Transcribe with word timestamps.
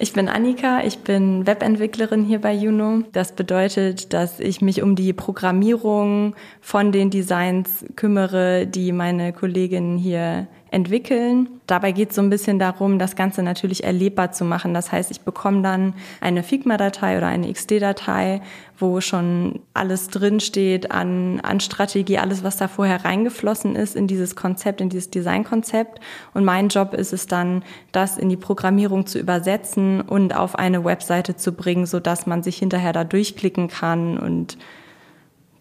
Ich 0.00 0.12
bin 0.12 0.28
Annika, 0.28 0.84
ich 0.84 0.98
bin 1.00 1.44
Webentwicklerin 1.44 2.22
hier 2.22 2.40
bei 2.40 2.52
Juno. 2.52 3.02
Das 3.10 3.32
bedeutet, 3.32 4.12
dass 4.12 4.38
ich 4.38 4.60
mich 4.60 4.80
um 4.80 4.94
die 4.94 5.12
Programmierung 5.12 6.36
von 6.60 6.92
den 6.92 7.10
Designs 7.10 7.84
kümmere, 7.96 8.68
die 8.68 8.92
meine 8.92 9.32
Kolleginnen 9.32 9.98
hier 9.98 10.46
entwickeln. 10.70 11.48
Dabei 11.66 11.92
geht 11.92 12.10
es 12.10 12.16
so 12.16 12.22
ein 12.22 12.30
bisschen 12.30 12.58
darum, 12.58 12.98
das 12.98 13.16
Ganze 13.16 13.42
natürlich 13.42 13.84
erlebbar 13.84 14.32
zu 14.32 14.44
machen. 14.44 14.74
Das 14.74 14.92
heißt, 14.92 15.10
ich 15.10 15.20
bekomme 15.22 15.62
dann 15.62 15.94
eine 16.20 16.42
Figma-Datei 16.42 17.16
oder 17.16 17.26
eine 17.26 17.52
XD-Datei, 17.52 18.40
wo 18.78 19.00
schon 19.00 19.60
alles 19.74 20.08
drinsteht 20.08 20.90
an, 20.90 21.40
an 21.40 21.60
Strategie, 21.60 22.18
alles, 22.18 22.44
was 22.44 22.56
da 22.56 22.68
vorher 22.68 23.04
reingeflossen 23.04 23.76
ist 23.76 23.96
in 23.96 24.06
dieses 24.06 24.36
Konzept, 24.36 24.80
in 24.80 24.88
dieses 24.88 25.10
Designkonzept. 25.10 26.00
Und 26.34 26.44
mein 26.44 26.68
Job 26.68 26.94
ist 26.94 27.12
es 27.12 27.26
dann, 27.26 27.64
das 27.92 28.18
in 28.18 28.28
die 28.28 28.36
Programmierung 28.36 29.06
zu 29.06 29.18
übersetzen 29.18 30.00
und 30.00 30.34
auf 30.34 30.54
eine 30.54 30.84
Webseite 30.84 31.36
zu 31.36 31.52
bringen, 31.52 31.86
sodass 31.86 32.26
man 32.26 32.42
sich 32.42 32.58
hinterher 32.58 32.92
da 32.92 33.04
durchklicken 33.04 33.68
kann 33.68 34.18
und 34.18 34.58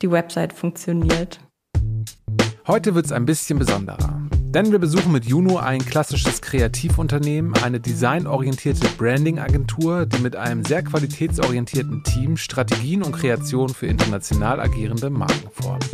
die 0.01 0.11
Website 0.11 0.53
funktioniert. 0.53 1.39
Heute 2.67 2.95
wird 2.95 3.05
es 3.05 3.11
ein 3.11 3.25
bisschen 3.25 3.57
besonderer. 3.59 4.27
Denn 4.57 4.71
wir 4.71 4.79
besuchen 4.79 5.11
mit 5.11 5.25
Juno 5.25 5.57
ein 5.57 5.85
klassisches 5.85 6.41
Kreativunternehmen, 6.41 7.53
eine 7.61 7.79
designorientierte 7.79 8.87
Branding-Agentur, 8.97 10.07
die 10.07 10.17
mit 10.17 10.35
einem 10.35 10.65
sehr 10.65 10.81
qualitätsorientierten 10.81 12.03
Team 12.03 12.37
Strategien 12.37 13.03
und 13.03 13.11
Kreationen 13.11 13.75
für 13.75 13.85
international 13.85 14.59
agierende 14.59 15.11
Marken 15.11 15.51
formt. 15.51 15.87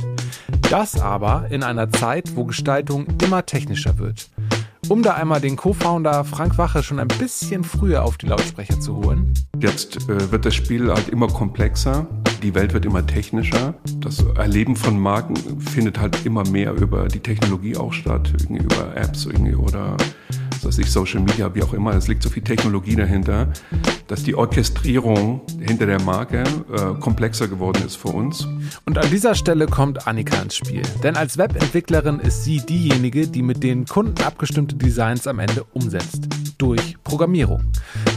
Das 0.70 0.98
aber 0.98 1.48
in 1.50 1.62
einer 1.62 1.92
Zeit, 1.92 2.38
wo 2.38 2.46
Gestaltung 2.46 3.06
immer 3.22 3.46
technischer 3.46 3.98
wird. 3.98 4.30
Um 4.90 5.02
da 5.02 5.14
einmal 5.14 5.42
den 5.42 5.56
Co-Founder 5.56 6.24
Frank 6.26 6.58
Wache 6.58 6.84
schon 6.84 7.00
ein 7.00 7.08
bisschen 7.08 7.64
früher 7.64 8.04
auf 8.04 8.18
die 8.18 8.28
Lautsprecher 8.28 8.80
zu 8.80 8.96
holen. 8.98 9.34
Jetzt 9.60 10.10
äh, 10.10 10.32
wird 10.32 10.46
das 10.46 10.56
Spiel 10.56 10.92
halt 10.92 11.10
immer 11.10 11.28
komplexer 11.28 12.08
die 12.44 12.54
Welt 12.54 12.74
wird 12.74 12.86
immer 12.86 13.06
technischer. 13.06 13.74
Das 14.02 14.24
Erleben 14.36 14.76
von 14.76 15.00
Marken 15.00 15.36
findet 15.62 15.98
halt 15.98 16.26
immer 16.26 16.46
mehr 16.50 16.74
über 16.74 17.08
die 17.08 17.22
Technologie 17.22 17.78
auch 17.78 17.94
statt, 17.94 18.34
irgendwie 18.38 18.64
über 18.64 18.96
Apps 18.96 19.26
irgendwie 19.26 19.56
oder 19.56 19.96
was 20.62 20.78
ich, 20.78 20.92
Social 20.92 21.22
Media, 21.22 21.54
wie 21.56 21.64
auch 21.64 21.74
immer. 21.74 21.94
Es 21.96 22.08
liegt 22.08 22.22
so 22.22 22.30
viel 22.30 22.44
Technologie 22.44 22.96
dahinter, 22.96 23.52
dass 24.08 24.24
die 24.24 24.36
Orchestrierung 24.36 25.42
hinter 25.60 25.86
der 25.86 26.02
Marke 26.02 26.44
äh, 26.44 27.00
komplexer 27.00 27.48
geworden 27.48 27.84
ist 27.86 27.96
für 27.96 28.10
uns. 28.10 28.48
Und 28.86 28.98
an 28.98 29.10
dieser 29.10 29.36
Stelle 29.36 29.68
kommt 29.68 30.08
Annika 30.08 30.42
ins 30.42 30.56
Spiel. 30.56 30.84
Denn 31.04 31.16
als 31.16 31.38
Webentwicklerin 31.38 32.20
ist 32.20 32.44
sie 32.44 32.58
diejenige, 32.58 33.28
die 33.28 33.42
mit 33.42 33.64
den 33.64 33.86
Kunden 33.86 34.22
abgestimmte 34.24 34.76
Designs 34.76 35.28
am 35.28 35.40
Ende 35.40 35.64
umsetzt. 35.74 36.28
Durch 36.58 36.96
Programmierung. 37.04 37.64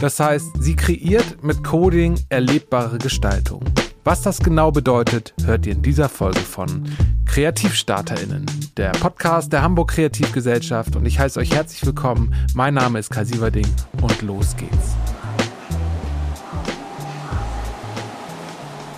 Das 0.01 0.19
heißt, 0.19 0.47
sie 0.59 0.75
kreiert 0.75 1.43
mit 1.43 1.63
Coding 1.63 2.19
erlebbare 2.29 2.97
Gestaltung. 2.97 3.63
Was 4.07 4.21
das 4.21 4.39
genau 4.39 4.71
bedeutet, 4.71 5.33
hört 5.43 5.65
ihr 5.65 5.73
in 5.73 5.81
dieser 5.81 6.07
Folge 6.07 6.39
von 6.39 6.85
KreativstarterInnen, 7.25 8.45
der 8.77 8.91
Podcast 8.91 9.51
der 9.51 9.63
Hamburg 9.63 9.91
Kreativgesellschaft. 9.91 10.95
Und 10.95 11.05
ich 11.05 11.19
heiße 11.19 11.37
euch 11.39 11.53
herzlich 11.53 11.85
willkommen. 11.85 12.33
Mein 12.53 12.73
Name 12.73 12.99
ist 12.99 13.09
Kai 13.09 13.25
Sieverding 13.25 13.67
und 14.01 14.21
los 14.21 14.55
geht's. 14.55 14.95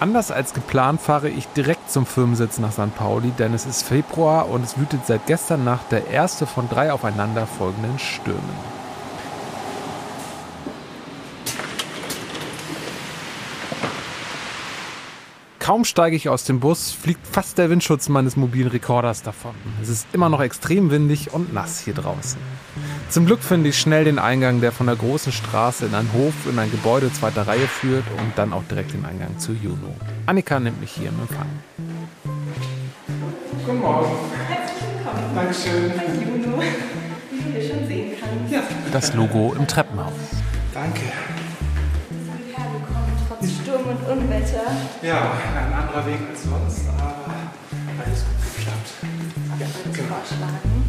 Anders 0.02 0.32
als 0.32 0.54
geplant 0.54 1.02
fahre 1.02 1.28
ich 1.28 1.46
direkt 1.50 1.92
zum 1.92 2.06
Firmensitz 2.06 2.58
nach 2.58 2.72
St. 2.72 2.96
Pauli, 2.96 3.32
denn 3.32 3.54
es 3.54 3.66
ist 3.66 3.84
Februar 3.84 4.50
und 4.50 4.64
es 4.64 4.78
wütet 4.78 5.06
seit 5.06 5.26
gestern 5.26 5.66
Nacht 5.66 5.92
der 5.92 6.08
erste 6.08 6.46
von 6.46 6.70
drei 6.70 6.94
aufeinander 6.94 7.46
folgenden 7.46 8.00
Stürmen. 8.00 8.79
Kaum 15.70 15.86
steige 15.86 16.16
ich 16.16 16.30
aus 16.30 16.46
dem 16.46 16.60
Bus, 16.60 16.92
fliegt 16.92 17.28
fast 17.28 17.60
der 17.60 17.70
Windschutz 17.70 18.10
meines 18.10 18.36
mobilen 18.36 18.70
Rekorders 18.70 19.22
davon. 19.22 19.54
Es 19.80 19.88
ist 19.88 20.08
immer 20.14 20.28
noch 20.28 20.42
extrem 20.42 20.90
windig 20.90 21.32
und 21.32 21.54
nass 21.54 21.80
hier 21.80 21.94
draußen. 21.94 22.40
Zum 23.10 23.28
Glück 23.28 23.44
finde 23.44 23.70
ich 23.70 23.78
schnell 23.78 24.04
den 24.04 24.18
Eingang, 24.18 24.62
der 24.62 24.72
von 24.72 24.88
der 24.88 24.96
großen 24.96 25.32
Straße 25.32 25.86
in 25.86 25.94
einen 25.94 26.12
Hof 26.12 26.34
in 26.50 26.58
ein 26.58 26.72
Gebäude 26.72 27.14
zweiter 27.14 27.48
Reihe 27.48 27.68
führt 27.68 28.06
und 28.18 28.36
dann 28.36 28.52
auch 28.52 28.64
direkt 28.64 28.94
den 28.94 29.06
Eingang 29.06 29.38
zu 29.38 29.52
Juno. 29.52 29.94
Annika 30.26 30.60
nimmt 30.60 30.82
mich 30.82 30.90
hier 30.90 31.10
im 31.10 31.20
Empfang. 31.20 31.46
Guten 33.64 33.80
Morgen. 33.80 34.10
Herzlich 34.48 34.82
willkommen. 35.06 35.36
Dankeschön. 35.36 35.94
Bei 35.96 36.48
Juno, 36.48 36.64
wie 37.30 37.44
du 37.44 37.60
hier 37.60 37.70
schon 37.70 37.88
sehen 37.88 38.14
kannst. 38.20 38.52
Ja. 38.52 38.64
Das 38.92 39.14
Logo 39.14 39.54
im 39.54 39.68
Treppenhaus. 39.68 40.14
Danke. 40.74 41.02
Unwetter. 44.10 44.72
Ja, 45.04 45.32
ein 45.56 45.74
anderer 45.74 46.06
Weg 46.08 46.20
als 46.30 46.44
sonst, 46.44 46.90
aber 46.98 47.32
alles 48.04 48.26
gut 48.26 48.56
geklappt. 48.56 48.90
Ja, 49.60 49.68
genau. 49.94 50.16
vorschlagen. 50.16 50.80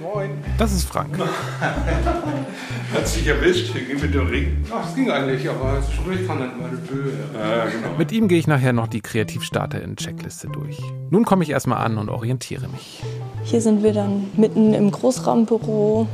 Moin. 0.00 0.30
Das 0.58 0.72
ist 0.72 0.84
Frank. 0.84 1.18
Hat 2.94 3.08
sich 3.08 3.26
erwischt, 3.26 3.72
hier 3.72 3.82
ging 3.82 4.00
mit 4.00 4.14
dem 4.14 4.26
Ring. 4.26 4.64
Ach, 4.72 4.88
es 4.88 4.94
ging 4.94 5.10
eigentlich, 5.10 5.48
aber 5.48 5.82
zwischendurch 5.82 6.26
kam 6.26 6.38
dann 6.38 6.52
immer 6.52 6.68
eine 6.68 6.76
Böe. 6.76 7.12
Ja, 7.34 7.64
genau. 7.66 7.98
Mit 7.98 8.12
ihm 8.12 8.28
gehe 8.28 8.38
ich 8.38 8.46
nachher 8.46 8.72
noch 8.72 8.86
die 8.86 9.00
Kreativstarter-in-Checkliste 9.00 10.48
durch. 10.48 10.80
Nun 11.10 11.24
komme 11.24 11.42
ich 11.42 11.50
erstmal 11.50 11.84
an 11.84 11.98
und 11.98 12.10
orientiere 12.10 12.68
mich. 12.68 13.02
Hier 13.42 13.60
sind 13.60 13.82
wir 13.82 13.92
dann 13.92 14.30
mitten 14.36 14.72
im 14.72 14.90
Großraumbüro. 14.90 16.06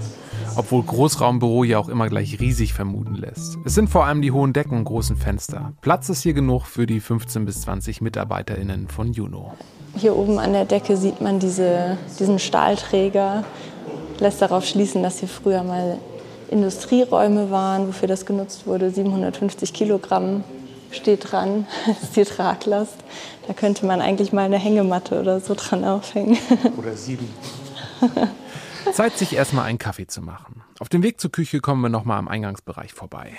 Obwohl 0.57 0.83
Großraumbüro 0.83 1.65
ja 1.65 1.79
auch 1.79 1.89
immer 1.89 2.09
gleich 2.09 2.41
riesig 2.41 2.75
vermuten 2.75 3.15
lässt. 3.15 3.59
Es 3.65 3.75
sind 3.75 3.89
vor 3.89 4.05
allem 4.05 4.23
die 4.23 4.33
hohen 4.33 4.53
Decken 4.53 4.77
und 4.77 4.85
großen 4.85 5.17
Fenster. 5.17 5.73
Platz 5.81 6.09
ist 6.09 6.23
hier 6.23 6.35
genug 6.35 6.67
für 6.67 6.87
die 6.87 7.01
15 7.01 7.45
bis 7.45 7.63
20 7.63 8.01
MitarbeiterInnen 8.01 8.89
von 8.89 9.13
Juno. 9.13 9.53
Hier 9.97 10.17
oben 10.17 10.39
an 10.39 10.53
der 10.53 10.65
Decke 10.65 10.97
sieht 10.97 11.21
man 11.21 11.39
diese, 11.39 11.99
diesen 12.19 12.39
Stahlträger. 12.39 13.45
Lässt 14.19 14.43
darauf 14.43 14.65
schließen, 14.65 15.03
dass 15.03 15.19
hier 15.19 15.29
früher 15.29 15.63
mal 15.63 15.99
Industrieräume 16.51 17.51
waren, 17.51 17.89
wofür 17.89 18.09
das 18.09 18.27
genutzt 18.27 18.67
wurde. 18.67 18.91
750 18.91 19.73
Kilogramm 19.73 20.45
steht 20.91 21.33
dran, 21.33 21.67
das 21.87 22.03
ist 22.03 22.17
die 22.17 22.25
Traglast. 22.25 22.97
Da 23.47 23.53
könnte 23.53 23.87
man 23.87 24.01
eigentlich 24.01 24.33
mal 24.33 24.45
eine 24.45 24.59
Hängematte 24.59 25.21
oder 25.21 25.41
so 25.41 25.55
dran 25.57 25.85
aufhängen. 25.85 26.39
Oder 26.77 26.95
sieben. 26.95 27.29
Zeit, 28.93 29.17
sich 29.17 29.35
erstmal 29.35 29.67
einen 29.67 29.79
Kaffee 29.79 30.07
zu 30.07 30.23
machen. 30.23 30.63
Auf 30.79 30.89
dem 30.89 31.03
Weg 31.03 31.21
zur 31.21 31.31
Küche 31.31 31.61
kommen 31.61 31.83
wir 31.83 31.89
nochmal 31.89 32.19
am 32.19 32.29
Eingangsbereich 32.29 32.93
vorbei. 32.93 33.33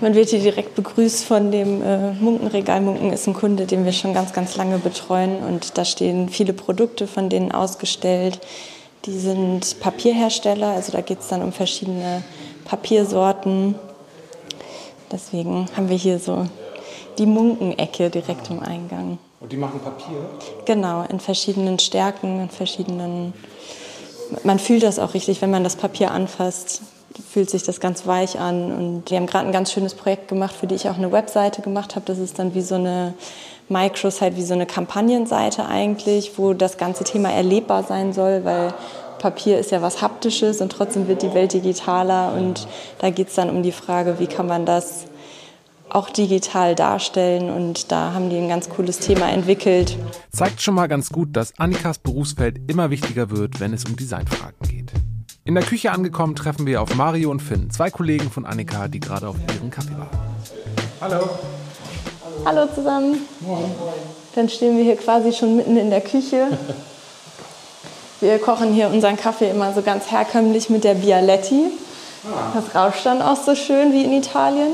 Man 0.00 0.14
wird 0.14 0.28
hier 0.30 0.40
direkt 0.40 0.74
begrüßt 0.74 1.24
von 1.24 1.50
dem 1.50 1.82
äh, 1.82 2.12
Munkenregal. 2.12 2.80
Munken 2.80 3.12
ist 3.12 3.26
ein 3.26 3.34
Kunde, 3.34 3.66
den 3.66 3.84
wir 3.84 3.92
schon 3.92 4.14
ganz, 4.14 4.32
ganz 4.32 4.56
lange 4.56 4.78
betreuen. 4.78 5.38
Und 5.38 5.78
da 5.78 5.84
stehen 5.84 6.28
viele 6.28 6.52
Produkte 6.52 7.06
von 7.06 7.30
denen 7.30 7.52
ausgestellt. 7.52 8.40
Die 9.06 9.18
sind 9.18 9.80
Papierhersteller, 9.80 10.68
also 10.68 10.92
da 10.92 11.00
geht 11.02 11.20
es 11.20 11.28
dann 11.28 11.42
um 11.42 11.52
verschiedene 11.52 12.22
Papiersorten. 12.64 13.74
Deswegen 15.12 15.68
haben 15.76 15.88
wir 15.88 15.96
hier 15.96 16.18
so 16.18 16.48
die 17.18 17.26
Munkenecke 17.26 18.10
direkt 18.10 18.50
im 18.50 18.60
Eingang. 18.60 19.18
Und 19.40 19.52
die 19.52 19.56
machen 19.56 19.80
Papier? 19.80 20.28
Genau, 20.64 21.04
in 21.04 21.20
verschiedenen 21.20 21.78
Stärken, 21.78 22.40
in 22.40 22.48
verschiedenen 22.48 23.34
man 24.42 24.58
fühlt 24.58 24.82
das 24.82 24.98
auch 24.98 25.14
richtig, 25.14 25.42
wenn 25.42 25.50
man 25.50 25.64
das 25.64 25.76
Papier 25.76 26.10
anfasst, 26.10 26.82
fühlt 27.30 27.50
sich 27.50 27.62
das 27.62 27.80
ganz 27.80 28.06
weich 28.06 28.38
an. 28.38 28.72
Und 28.72 29.10
wir 29.10 29.18
haben 29.18 29.26
gerade 29.26 29.46
ein 29.46 29.52
ganz 29.52 29.72
schönes 29.72 29.94
Projekt 29.94 30.28
gemacht, 30.28 30.54
für 30.54 30.66
die 30.66 30.74
ich 30.74 30.88
auch 30.88 30.96
eine 30.96 31.12
Webseite 31.12 31.62
gemacht 31.62 31.94
habe. 31.94 32.06
Das 32.06 32.18
ist 32.18 32.38
dann 32.38 32.54
wie 32.54 32.62
so 32.62 32.74
eine 32.74 33.14
Microsite, 33.68 34.36
wie 34.36 34.42
so 34.42 34.54
eine 34.54 34.66
Kampagnenseite 34.66 35.66
eigentlich, 35.66 36.32
wo 36.36 36.52
das 36.52 36.76
ganze 36.76 37.04
Thema 37.04 37.30
erlebbar 37.30 37.84
sein 37.84 38.12
soll, 38.12 38.44
weil 38.44 38.74
Papier 39.18 39.58
ist 39.58 39.70
ja 39.70 39.80
was 39.80 40.02
Haptisches 40.02 40.60
und 40.60 40.70
trotzdem 40.70 41.08
wird 41.08 41.22
die 41.22 41.32
Welt 41.34 41.52
digitaler. 41.52 42.34
Und 42.34 42.66
da 42.98 43.10
geht 43.10 43.28
es 43.28 43.34
dann 43.34 43.48
um 43.48 43.62
die 43.62 43.72
Frage, 43.72 44.18
wie 44.18 44.26
kann 44.26 44.46
man 44.46 44.66
das 44.66 45.06
auch 45.90 46.10
digital 46.10 46.74
darstellen 46.74 47.50
und 47.50 47.92
da 47.92 48.12
haben 48.12 48.30
die 48.30 48.36
ein 48.36 48.48
ganz 48.48 48.68
cooles 48.68 48.98
Thema 48.98 49.30
entwickelt. 49.30 49.96
Zeigt 50.32 50.60
schon 50.60 50.74
mal 50.74 50.88
ganz 50.88 51.10
gut, 51.10 51.36
dass 51.36 51.58
Annikas 51.58 51.98
Berufsfeld 51.98 52.58
immer 52.70 52.90
wichtiger 52.90 53.30
wird, 53.30 53.60
wenn 53.60 53.72
es 53.72 53.84
um 53.84 53.96
Designfragen 53.96 54.58
geht. 54.68 54.92
In 55.44 55.54
der 55.54 55.64
Küche 55.64 55.92
angekommen 55.92 56.34
treffen 56.34 56.66
wir 56.66 56.80
auf 56.80 56.94
Mario 56.94 57.30
und 57.30 57.40
Finn, 57.40 57.70
zwei 57.70 57.90
Kollegen 57.90 58.30
von 58.30 58.46
Annika, 58.46 58.88
die 58.88 58.98
gerade 58.98 59.28
auf 59.28 59.36
ihren 59.54 59.70
Kaffee 59.70 59.92
waren. 59.92 60.08
Hallo. 61.00 61.28
Hallo 62.44 62.66
zusammen. 62.74 63.18
Moin. 63.40 63.70
Dann 64.34 64.48
stehen 64.48 64.76
wir 64.76 64.84
hier 64.84 64.96
quasi 64.96 65.32
schon 65.32 65.56
mitten 65.56 65.76
in 65.76 65.90
der 65.90 66.00
Küche. 66.00 66.48
Wir 68.20 68.38
kochen 68.38 68.72
hier 68.72 68.88
unseren 68.88 69.16
Kaffee 69.16 69.50
immer 69.50 69.72
so 69.74 69.82
ganz 69.82 70.10
herkömmlich 70.10 70.70
mit 70.70 70.82
der 70.82 70.94
Bialetti. 70.94 71.66
Ah. 72.24 72.52
Das 72.54 72.74
rauscht 72.74 73.04
dann 73.04 73.20
auch 73.20 73.36
so 73.36 73.54
schön 73.54 73.92
wie 73.92 74.02
in 74.02 74.12
Italien. 74.12 74.72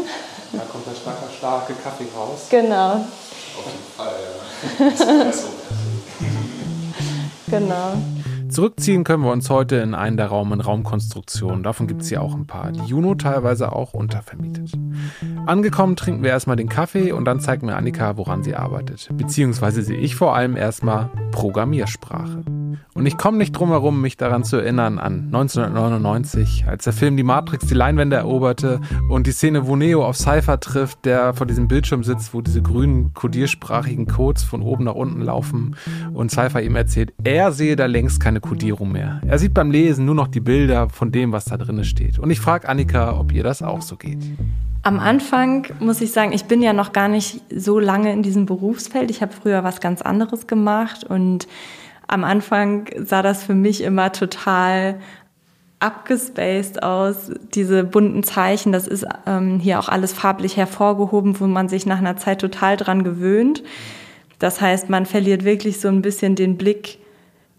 Da 0.53 0.63
kommt 0.65 0.87
der 0.87 0.95
starke, 0.95 1.27
starke 1.37 1.75
Kaffee 1.75 2.09
raus. 2.17 2.47
Genau. 2.51 2.93
Auf 2.93 3.67
jeden 3.67 3.85
Fall, 3.97 4.15
ja. 4.21 5.31
genau. 7.59 8.20
Zurückziehen 8.51 9.05
können 9.05 9.23
wir 9.23 9.31
uns 9.31 9.49
heute 9.49 9.77
in 9.77 9.95
einen 9.95 10.17
der 10.17 10.27
Raum- 10.27 10.51
und 10.51 10.61
Raumkonstruktionen. 10.61 11.63
Davon 11.63 11.87
gibt 11.87 12.03
es 12.03 12.11
ja 12.11 12.21
auch 12.21 12.35
ein 12.35 12.47
paar, 12.47 12.73
die 12.73 12.81
Juno 12.81 13.15
teilweise 13.15 13.71
auch 13.71 13.95
untervermietet. 13.95 14.73
Angekommen 15.47 15.95
trinken 15.95 16.25
wir 16.25 16.31
erstmal 16.31 16.57
den 16.57 16.69
Kaffee 16.69 17.13
und 17.13 17.27
dann 17.27 17.39
zeigt 17.39 17.63
mir 17.63 17.77
Annika, 17.77 18.17
woran 18.17 18.43
sie 18.43 18.57
arbeitet. 18.57 19.09
Beziehungsweise 19.13 19.83
sehe 19.83 19.99
ich 19.99 20.17
vor 20.17 20.35
allem 20.35 20.57
erstmal 20.57 21.11
Programmiersprache. 21.31 22.43
Und 22.95 23.07
ich 23.07 23.17
komme 23.17 23.39
nicht 23.39 23.53
drum 23.53 23.71
herum, 23.71 24.01
mich 24.01 24.17
daran 24.17 24.43
zu 24.43 24.57
erinnern 24.57 24.99
an 24.99 25.27
1999, 25.27 26.65
als 26.67 26.85
der 26.85 26.93
Film 26.93 27.17
Die 27.17 27.23
Matrix 27.23 27.67
die 27.67 27.75
Leinwände 27.75 28.17
eroberte 28.17 28.81
und 29.09 29.27
die 29.27 29.33
Szene, 29.33 29.67
wo 29.67 29.77
Neo 29.77 30.05
auf 30.05 30.17
Cypher 30.17 30.59
trifft, 30.59 31.05
der 31.05 31.35
vor 31.35 31.47
diesem 31.47 31.69
Bildschirm 31.69 32.03
sitzt, 32.03 32.35
wo 32.35 32.41
diese 32.41 32.63
grünen 32.63 33.15
kodiersprachigen 33.15 34.07
Codes 34.07 34.43
von 34.43 34.63
oben 34.63 34.85
nach 34.85 34.95
unten 34.95 35.23
laufen 35.23 35.77
und 36.13 36.31
Cypher 36.31 36.63
ihm 36.63 36.77
erzählt, 36.77 37.13
er 37.23 37.53
sehe 37.53 37.77
da 37.77 37.87
längst 37.87 38.21
keine 38.21 38.40
Kodierung 38.41 38.93
mehr. 38.93 39.21
Er 39.27 39.39
sieht 39.39 39.55
beim 39.55 39.71
Lesen 39.71 40.05
nur 40.05 40.15
noch 40.15 40.29
die 40.29 40.41
Bilder 40.41 40.89
von 40.89 41.13
dem, 41.13 41.33
was 41.33 41.45
da 41.47 41.57
drin 41.57 41.85
steht. 41.85 42.19
Und 42.19 42.31
ich 42.31 42.41
frage 42.41 42.69
Annika, 42.69 43.19
ob 43.19 43.33
ihr 43.33 43.43
das 43.43 43.63
auch 43.63 43.83
so 43.83 43.97
geht. 43.97 44.19
Am 44.83 44.99
Anfang 44.99 45.67
muss 45.79 46.01
ich 46.01 46.13
sagen, 46.13 46.33
ich 46.33 46.45
bin 46.45 46.63
ja 46.63 46.73
noch 46.73 46.93
gar 46.93 47.09
nicht 47.09 47.43
so 47.55 47.79
lange 47.79 48.13
in 48.13 48.23
diesem 48.23 48.47
Berufsfeld. 48.47 49.11
Ich 49.11 49.21
habe 49.21 49.33
früher 49.33 49.63
was 49.63 49.81
ganz 49.81 50.01
anderes 50.01 50.47
gemacht 50.47 51.05
und 51.05 51.47
am 52.07 52.25
Anfang 52.25 52.87
sah 52.97 53.23
das 53.23 53.45
für 53.45 53.55
mich 53.55 53.83
immer 53.83 54.11
total 54.11 54.99
abgespaced 55.81 56.83
aus. 56.83 57.31
Diese 57.55 57.85
bunten 57.85 58.23
Zeichen, 58.23 58.73
das 58.73 58.87
ist 58.87 59.07
ähm, 59.27 59.59
hier 59.61 59.79
auch 59.79 59.89
alles 59.89 60.13
farblich 60.13 60.57
hervorgehoben, 60.57 61.41
wo 61.41 61.47
man 61.47 61.69
sich 61.69 61.87
nach 61.87 61.99
einer 61.99 62.17
Zeit 62.17 62.41
total 62.41 62.77
dran 62.77 63.05
gewöhnt. 63.05 63.63
Das 64.39 64.61
heißt, 64.61 64.89
man 64.89 65.07
verliert 65.07 65.45
wirklich 65.45 65.81
so 65.81 65.89
ein 65.89 66.03
bisschen 66.03 66.35
den 66.35 66.57
Blick 66.57 66.99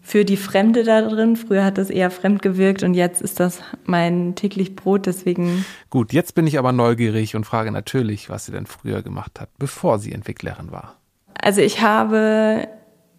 für 0.02 0.24
die 0.24 0.36
Fremde 0.36 0.82
da 0.82 1.00
drin. 1.00 1.36
Früher 1.36 1.64
hat 1.64 1.78
das 1.78 1.88
eher 1.88 2.10
fremd 2.10 2.42
gewirkt 2.42 2.82
und 2.82 2.94
jetzt 2.94 3.22
ist 3.22 3.40
das 3.40 3.60
mein 3.84 4.34
täglich 4.34 4.76
Brot, 4.76 5.06
deswegen. 5.06 5.64
Gut, 5.88 6.12
jetzt 6.12 6.34
bin 6.34 6.46
ich 6.46 6.58
aber 6.58 6.72
neugierig 6.72 7.36
und 7.36 7.44
frage 7.44 7.70
natürlich, 7.70 8.28
was 8.28 8.46
sie 8.46 8.52
denn 8.52 8.66
früher 8.66 9.02
gemacht 9.02 9.40
hat, 9.40 9.48
bevor 9.58 9.98
sie 9.98 10.12
Entwicklerin 10.12 10.72
war. 10.72 10.96
Also 11.40 11.60
ich 11.60 11.80
habe 11.80 12.68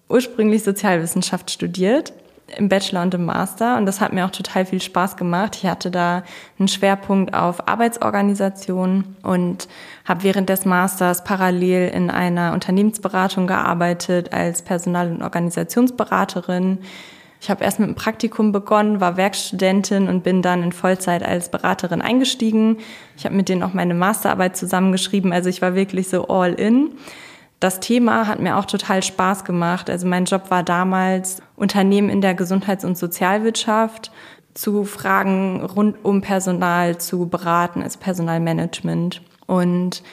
ursprünglich 0.10 0.64
Sozialwissenschaft 0.64 1.50
studiert 1.50 2.14
im 2.58 2.70
Bachelor 2.70 3.02
und 3.02 3.14
im 3.14 3.26
Master 3.26 3.78
und 3.78 3.86
das 3.86 4.02
hat 4.02 4.14
mir 4.14 4.26
auch 4.26 4.32
total 4.32 4.66
viel 4.66 4.82
Spaß 4.82 5.18
gemacht. 5.18 5.58
Ich 5.58 5.66
hatte 5.66 5.92
da 5.92 6.24
einen 6.60 6.68
Schwerpunkt 6.68 7.34
auf 7.34 7.68
Arbeitsorganisation 7.68 9.16
und 9.24 9.68
habe 10.06 10.24
während 10.24 10.50
des 10.50 10.66
Masters 10.66 11.24
parallel 11.24 11.90
in 11.90 12.10
einer 12.10 12.54
Unternehmensberatung 12.54 13.48
gearbeitet 13.48 14.34
als 14.34 14.62
Personal- 14.62 15.12
und 15.12 15.22
Organisationsberaterin. 15.22 16.80
Ich 17.44 17.50
habe 17.50 17.66
erst 17.66 17.80
mit 17.80 17.90
einem 17.90 17.96
Praktikum 17.96 18.54
begonnen, 18.54 19.02
war 19.02 19.18
Werkstudentin 19.18 20.08
und 20.08 20.24
bin 20.24 20.42
dann 20.42 20.64
in 20.64 20.72
Vollzeit 20.72 21.24
als 21.24 21.50
Beraterin 21.50 22.02
eingestiegen. 22.02 22.78
Ich 23.18 23.26
habe 23.26 23.36
mit 23.36 23.50
denen 23.50 23.64
auch 23.64 23.74
meine 23.74 23.94
Masterarbeit 23.94 24.56
zusammengeschrieben, 24.56 25.34
also 25.34 25.50
ich 25.50 25.62
war 25.62 25.76
wirklich 25.76 26.08
so 26.08 26.28
all 26.30 26.54
in. 26.54 26.92
Das 27.64 27.80
Thema 27.80 28.28
hat 28.28 28.42
mir 28.42 28.58
auch 28.58 28.66
total 28.66 29.02
Spaß 29.02 29.46
gemacht. 29.46 29.90
Also 29.90 30.06
mein 30.06 30.26
Job 30.26 30.52
war 30.52 30.64
damals 30.64 31.42
Unternehmen 31.56 32.10
in 32.10 32.20
der 32.20 32.36
Gesundheits- 32.36 32.84
und 32.84 32.98
Sozialwirtschaft 32.98 34.12
zu 34.54 34.84
Fragen 34.84 35.64
rund 35.64 36.04
um 36.04 36.20
Personal 36.20 36.98
zu 36.98 37.30
beraten, 37.30 37.82
als 37.82 37.96
Personalmanagement. 37.96 39.22
Und 39.48 40.04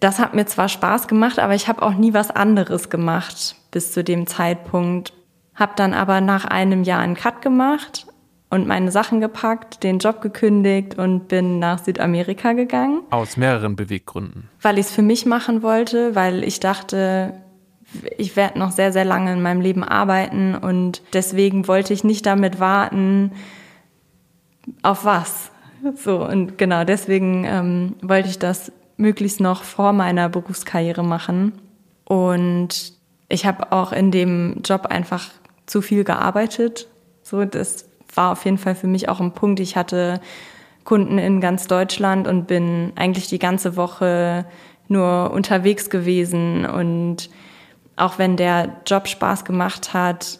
das 0.00 0.18
hat 0.18 0.34
mir 0.34 0.44
zwar 0.46 0.68
Spaß 0.68 1.06
gemacht, 1.06 1.38
aber 1.38 1.54
ich 1.54 1.68
habe 1.68 1.82
auch 1.82 1.94
nie 1.94 2.12
was 2.12 2.32
anderes 2.32 2.90
gemacht 2.90 3.54
bis 3.70 3.92
zu 3.92 4.02
dem 4.02 4.26
Zeitpunkt. 4.26 5.12
Habe 5.54 5.74
dann 5.76 5.94
aber 5.94 6.20
nach 6.20 6.44
einem 6.44 6.82
Jahr 6.82 6.98
einen 6.98 7.14
Cut 7.14 7.42
gemacht 7.42 8.08
und 8.52 8.66
meine 8.66 8.90
Sachen 8.90 9.22
gepackt, 9.22 9.82
den 9.82 9.98
Job 9.98 10.20
gekündigt 10.20 10.98
und 10.98 11.26
bin 11.26 11.58
nach 11.58 11.82
Südamerika 11.82 12.52
gegangen. 12.52 13.00
Aus 13.08 13.38
mehreren 13.38 13.76
Beweggründen. 13.76 14.50
Weil 14.60 14.78
ich 14.78 14.86
es 14.86 14.92
für 14.92 15.00
mich 15.00 15.24
machen 15.24 15.62
wollte, 15.62 16.14
weil 16.14 16.44
ich 16.44 16.60
dachte, 16.60 17.32
ich 18.18 18.36
werde 18.36 18.58
noch 18.58 18.70
sehr, 18.70 18.92
sehr 18.92 19.06
lange 19.06 19.32
in 19.32 19.40
meinem 19.40 19.62
Leben 19.62 19.82
arbeiten 19.82 20.54
und 20.54 21.00
deswegen 21.14 21.66
wollte 21.66 21.94
ich 21.94 22.04
nicht 22.04 22.26
damit 22.26 22.60
warten, 22.60 23.32
auf 24.82 25.06
was. 25.06 25.50
So, 25.96 26.22
und 26.22 26.58
genau 26.58 26.84
deswegen 26.84 27.44
ähm, 27.46 27.94
wollte 28.02 28.28
ich 28.28 28.38
das 28.38 28.70
möglichst 28.98 29.40
noch 29.40 29.62
vor 29.62 29.94
meiner 29.94 30.28
Berufskarriere 30.28 31.02
machen. 31.02 31.54
Und 32.04 32.92
ich 33.30 33.46
habe 33.46 33.72
auch 33.72 33.92
in 33.92 34.10
dem 34.10 34.60
Job 34.62 34.88
einfach 34.90 35.30
zu 35.64 35.80
viel 35.80 36.04
gearbeitet. 36.04 36.88
So, 37.22 37.46
das 37.46 37.86
war 38.14 38.32
auf 38.32 38.44
jeden 38.44 38.58
Fall 38.58 38.74
für 38.74 38.86
mich 38.86 39.08
auch 39.08 39.20
ein 39.20 39.32
Punkt. 39.32 39.60
Ich 39.60 39.76
hatte 39.76 40.20
Kunden 40.84 41.18
in 41.18 41.40
ganz 41.40 41.66
Deutschland 41.66 42.26
und 42.26 42.46
bin 42.46 42.92
eigentlich 42.96 43.28
die 43.28 43.38
ganze 43.38 43.76
Woche 43.76 44.44
nur 44.88 45.30
unterwegs 45.30 45.90
gewesen. 45.90 46.66
Und 46.66 47.30
auch 47.96 48.18
wenn 48.18 48.36
der 48.36 48.76
Job 48.86 49.08
Spaß 49.08 49.44
gemacht 49.44 49.94
hat, 49.94 50.38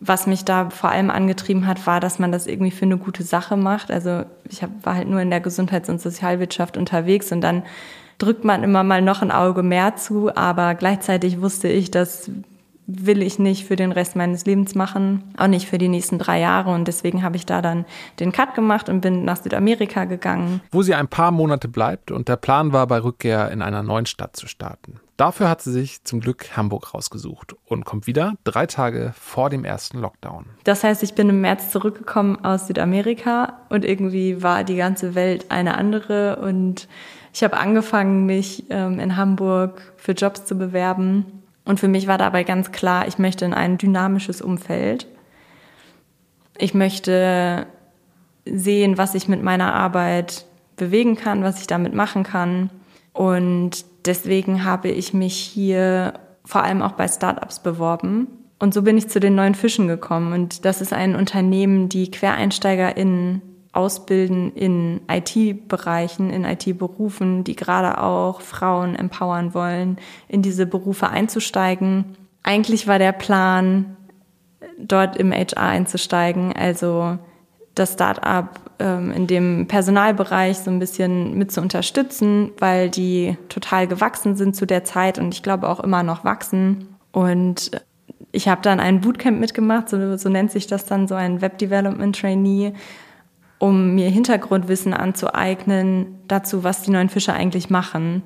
was 0.00 0.26
mich 0.26 0.44
da 0.44 0.70
vor 0.70 0.90
allem 0.90 1.10
angetrieben 1.10 1.66
hat, 1.66 1.86
war, 1.86 1.98
dass 2.00 2.18
man 2.18 2.30
das 2.30 2.46
irgendwie 2.46 2.70
für 2.70 2.84
eine 2.84 2.98
gute 2.98 3.24
Sache 3.24 3.56
macht. 3.56 3.90
Also 3.90 4.24
ich 4.48 4.62
hab, 4.62 4.70
war 4.84 4.94
halt 4.94 5.08
nur 5.08 5.20
in 5.20 5.30
der 5.30 5.40
Gesundheits- 5.40 5.88
und 5.88 6.00
Sozialwirtschaft 6.00 6.76
unterwegs 6.76 7.32
und 7.32 7.40
dann 7.40 7.64
drückt 8.18 8.44
man 8.44 8.62
immer 8.62 8.84
mal 8.84 9.02
noch 9.02 9.22
ein 9.22 9.30
Auge 9.30 9.62
mehr 9.62 9.96
zu, 9.96 10.34
aber 10.34 10.74
gleichzeitig 10.74 11.40
wusste 11.40 11.68
ich, 11.68 11.90
dass 11.90 12.30
will 12.90 13.20
ich 13.20 13.38
nicht 13.38 13.66
für 13.66 13.76
den 13.76 13.92
Rest 13.92 14.16
meines 14.16 14.46
Lebens 14.46 14.74
machen, 14.74 15.22
auch 15.36 15.46
nicht 15.46 15.68
für 15.68 15.76
die 15.76 15.88
nächsten 15.88 16.18
drei 16.18 16.40
Jahre. 16.40 16.70
Und 16.70 16.88
deswegen 16.88 17.22
habe 17.22 17.36
ich 17.36 17.44
da 17.44 17.60
dann 17.60 17.84
den 18.18 18.32
Cut 18.32 18.54
gemacht 18.54 18.88
und 18.88 19.02
bin 19.02 19.26
nach 19.26 19.36
Südamerika 19.36 20.06
gegangen. 20.06 20.62
Wo 20.70 20.82
sie 20.82 20.94
ein 20.94 21.06
paar 21.06 21.30
Monate 21.30 21.68
bleibt 21.68 22.10
und 22.10 22.28
der 22.28 22.36
Plan 22.36 22.72
war, 22.72 22.86
bei 22.86 23.02
Rückkehr 23.02 23.50
in 23.50 23.60
einer 23.60 23.82
neuen 23.82 24.06
Stadt 24.06 24.36
zu 24.36 24.48
starten. 24.48 25.00
Dafür 25.18 25.50
hat 25.50 25.60
sie 25.60 25.72
sich 25.72 26.04
zum 26.04 26.20
Glück 26.20 26.56
Hamburg 26.56 26.94
rausgesucht 26.94 27.54
und 27.66 27.84
kommt 27.84 28.06
wieder 28.06 28.34
drei 28.44 28.66
Tage 28.66 29.12
vor 29.20 29.50
dem 29.50 29.64
ersten 29.64 29.98
Lockdown. 29.98 30.46
Das 30.64 30.82
heißt, 30.82 31.02
ich 31.02 31.14
bin 31.14 31.28
im 31.28 31.42
März 31.42 31.70
zurückgekommen 31.70 32.42
aus 32.42 32.68
Südamerika 32.68 33.58
und 33.68 33.84
irgendwie 33.84 34.42
war 34.42 34.64
die 34.64 34.76
ganze 34.76 35.14
Welt 35.14 35.50
eine 35.50 35.76
andere 35.76 36.36
und 36.36 36.88
ich 37.34 37.44
habe 37.44 37.58
angefangen, 37.58 38.26
mich 38.26 38.64
ähm, 38.70 38.98
in 38.98 39.16
Hamburg 39.16 39.92
für 39.96 40.12
Jobs 40.12 40.44
zu 40.44 40.56
bewerben 40.56 41.37
und 41.68 41.78
für 41.78 41.86
mich 41.86 42.06
war 42.06 42.16
dabei 42.16 42.44
ganz 42.44 42.72
klar, 42.72 43.06
ich 43.08 43.18
möchte 43.18 43.44
in 43.44 43.52
ein 43.52 43.76
dynamisches 43.76 44.40
Umfeld. 44.40 45.06
Ich 46.56 46.72
möchte 46.72 47.66
sehen, 48.46 48.96
was 48.96 49.14
ich 49.14 49.28
mit 49.28 49.42
meiner 49.42 49.74
Arbeit 49.74 50.46
bewegen 50.76 51.14
kann, 51.14 51.42
was 51.42 51.60
ich 51.60 51.66
damit 51.66 51.92
machen 51.92 52.22
kann. 52.22 52.70
Und 53.12 53.84
deswegen 54.06 54.64
habe 54.64 54.88
ich 54.88 55.12
mich 55.12 55.36
hier 55.36 56.14
vor 56.42 56.62
allem 56.62 56.80
auch 56.80 56.92
bei 56.92 57.06
Startups 57.06 57.62
beworben. 57.62 58.28
Und 58.58 58.72
so 58.72 58.80
bin 58.80 58.96
ich 58.96 59.10
zu 59.10 59.20
den 59.20 59.34
neuen 59.34 59.54
Fischen 59.54 59.88
gekommen. 59.88 60.32
Und 60.32 60.64
das 60.64 60.80
ist 60.80 60.94
ein 60.94 61.14
Unternehmen, 61.16 61.90
die 61.90 62.10
QuereinsteigerInnen 62.10 63.42
ausbilden 63.72 64.52
in 64.54 65.00
IT-Bereichen, 65.08 66.30
in 66.30 66.44
IT-Berufen, 66.44 67.44
die 67.44 67.56
gerade 67.56 68.02
auch 68.02 68.40
Frauen 68.40 68.94
empowern 68.94 69.54
wollen, 69.54 69.98
in 70.28 70.42
diese 70.42 70.66
Berufe 70.66 71.08
einzusteigen. 71.10 72.16
Eigentlich 72.42 72.86
war 72.86 72.98
der 72.98 73.12
Plan, 73.12 73.96
dort 74.78 75.16
im 75.16 75.32
HR 75.32 75.62
einzusteigen, 75.62 76.52
also 76.52 77.18
das 77.74 77.94
Start-up 77.94 78.60
ähm, 78.78 79.12
in 79.12 79.26
dem 79.26 79.66
Personalbereich 79.68 80.58
so 80.58 80.70
ein 80.70 80.78
bisschen 80.78 81.36
mit 81.36 81.52
zu 81.52 81.60
unterstützen, 81.60 82.50
weil 82.58 82.90
die 82.90 83.36
total 83.48 83.86
gewachsen 83.86 84.36
sind 84.36 84.56
zu 84.56 84.66
der 84.66 84.84
Zeit 84.84 85.18
und 85.18 85.34
ich 85.34 85.42
glaube 85.42 85.68
auch 85.68 85.80
immer 85.80 86.02
noch 86.02 86.24
wachsen. 86.24 86.88
Und 87.12 87.70
ich 88.32 88.48
habe 88.48 88.62
dann 88.62 88.80
ein 88.80 89.00
Bootcamp 89.00 89.38
mitgemacht, 89.38 89.88
so, 89.88 90.16
so 90.16 90.28
nennt 90.28 90.50
sich 90.50 90.66
das 90.66 90.86
dann, 90.86 91.08
so 91.08 91.14
ein 91.14 91.40
Web 91.40 91.58
Development 91.58 92.18
Trainee, 92.18 92.72
um 93.58 93.94
mir 93.94 94.08
Hintergrundwissen 94.10 94.94
anzueignen 94.94 96.18
dazu, 96.28 96.64
was 96.64 96.82
die 96.82 96.90
neuen 96.90 97.08
Fische 97.08 97.32
eigentlich 97.32 97.70
machen. 97.70 98.22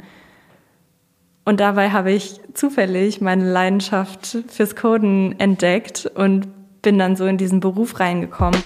Und 1.45 1.61
dabei 1.61 1.91
habe 1.91 2.13
ich 2.13 2.41
zufällig 2.55 3.21
meine 3.21 3.51
Leidenschaft 3.51 4.39
fürs 4.49 4.77
Coden 4.77 5.39
entdeckt 5.41 6.07
und 6.15 6.49
bin 6.83 6.99
dann 6.99 7.17
so 7.17 7.27
in 7.27 7.39
diesen 7.39 7.61
Beruf 7.61 7.99
reingekommen. 7.99 8.63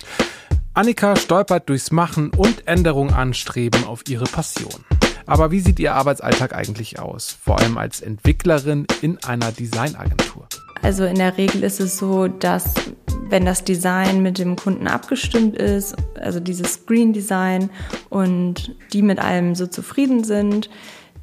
Annika 0.74 1.16
stolpert 1.16 1.68
durchs 1.68 1.90
Machen 1.90 2.30
und 2.36 2.68
Änderungen 2.68 3.14
anstreben 3.14 3.84
auf 3.84 4.02
ihre 4.08 4.24
Passion. 4.24 4.84
Aber 5.24 5.50
wie 5.50 5.60
sieht 5.60 5.80
ihr 5.80 5.94
Arbeitsalltag 5.94 6.54
eigentlich 6.54 6.98
aus? 6.98 7.36
Vor 7.42 7.58
allem 7.58 7.78
als 7.78 8.00
Entwicklerin 8.00 8.86
in 9.00 9.22
einer 9.24 9.52
Designagentur. 9.52 10.48
Also 10.82 11.04
in 11.04 11.16
der 11.16 11.36
Regel 11.36 11.62
ist 11.62 11.80
es 11.80 11.98
so, 11.98 12.28
dass 12.28 12.74
wenn 13.28 13.44
das 13.44 13.64
Design 13.64 14.22
mit 14.22 14.38
dem 14.38 14.56
Kunden 14.56 14.86
abgestimmt 14.86 15.56
ist, 15.56 15.96
also 16.20 16.40
dieses 16.40 16.74
Screen 16.74 17.12
Design 17.12 17.70
und 18.08 18.74
die 18.92 19.02
mit 19.02 19.18
allem 19.18 19.54
so 19.54 19.66
zufrieden 19.66 20.22
sind, 20.24 20.70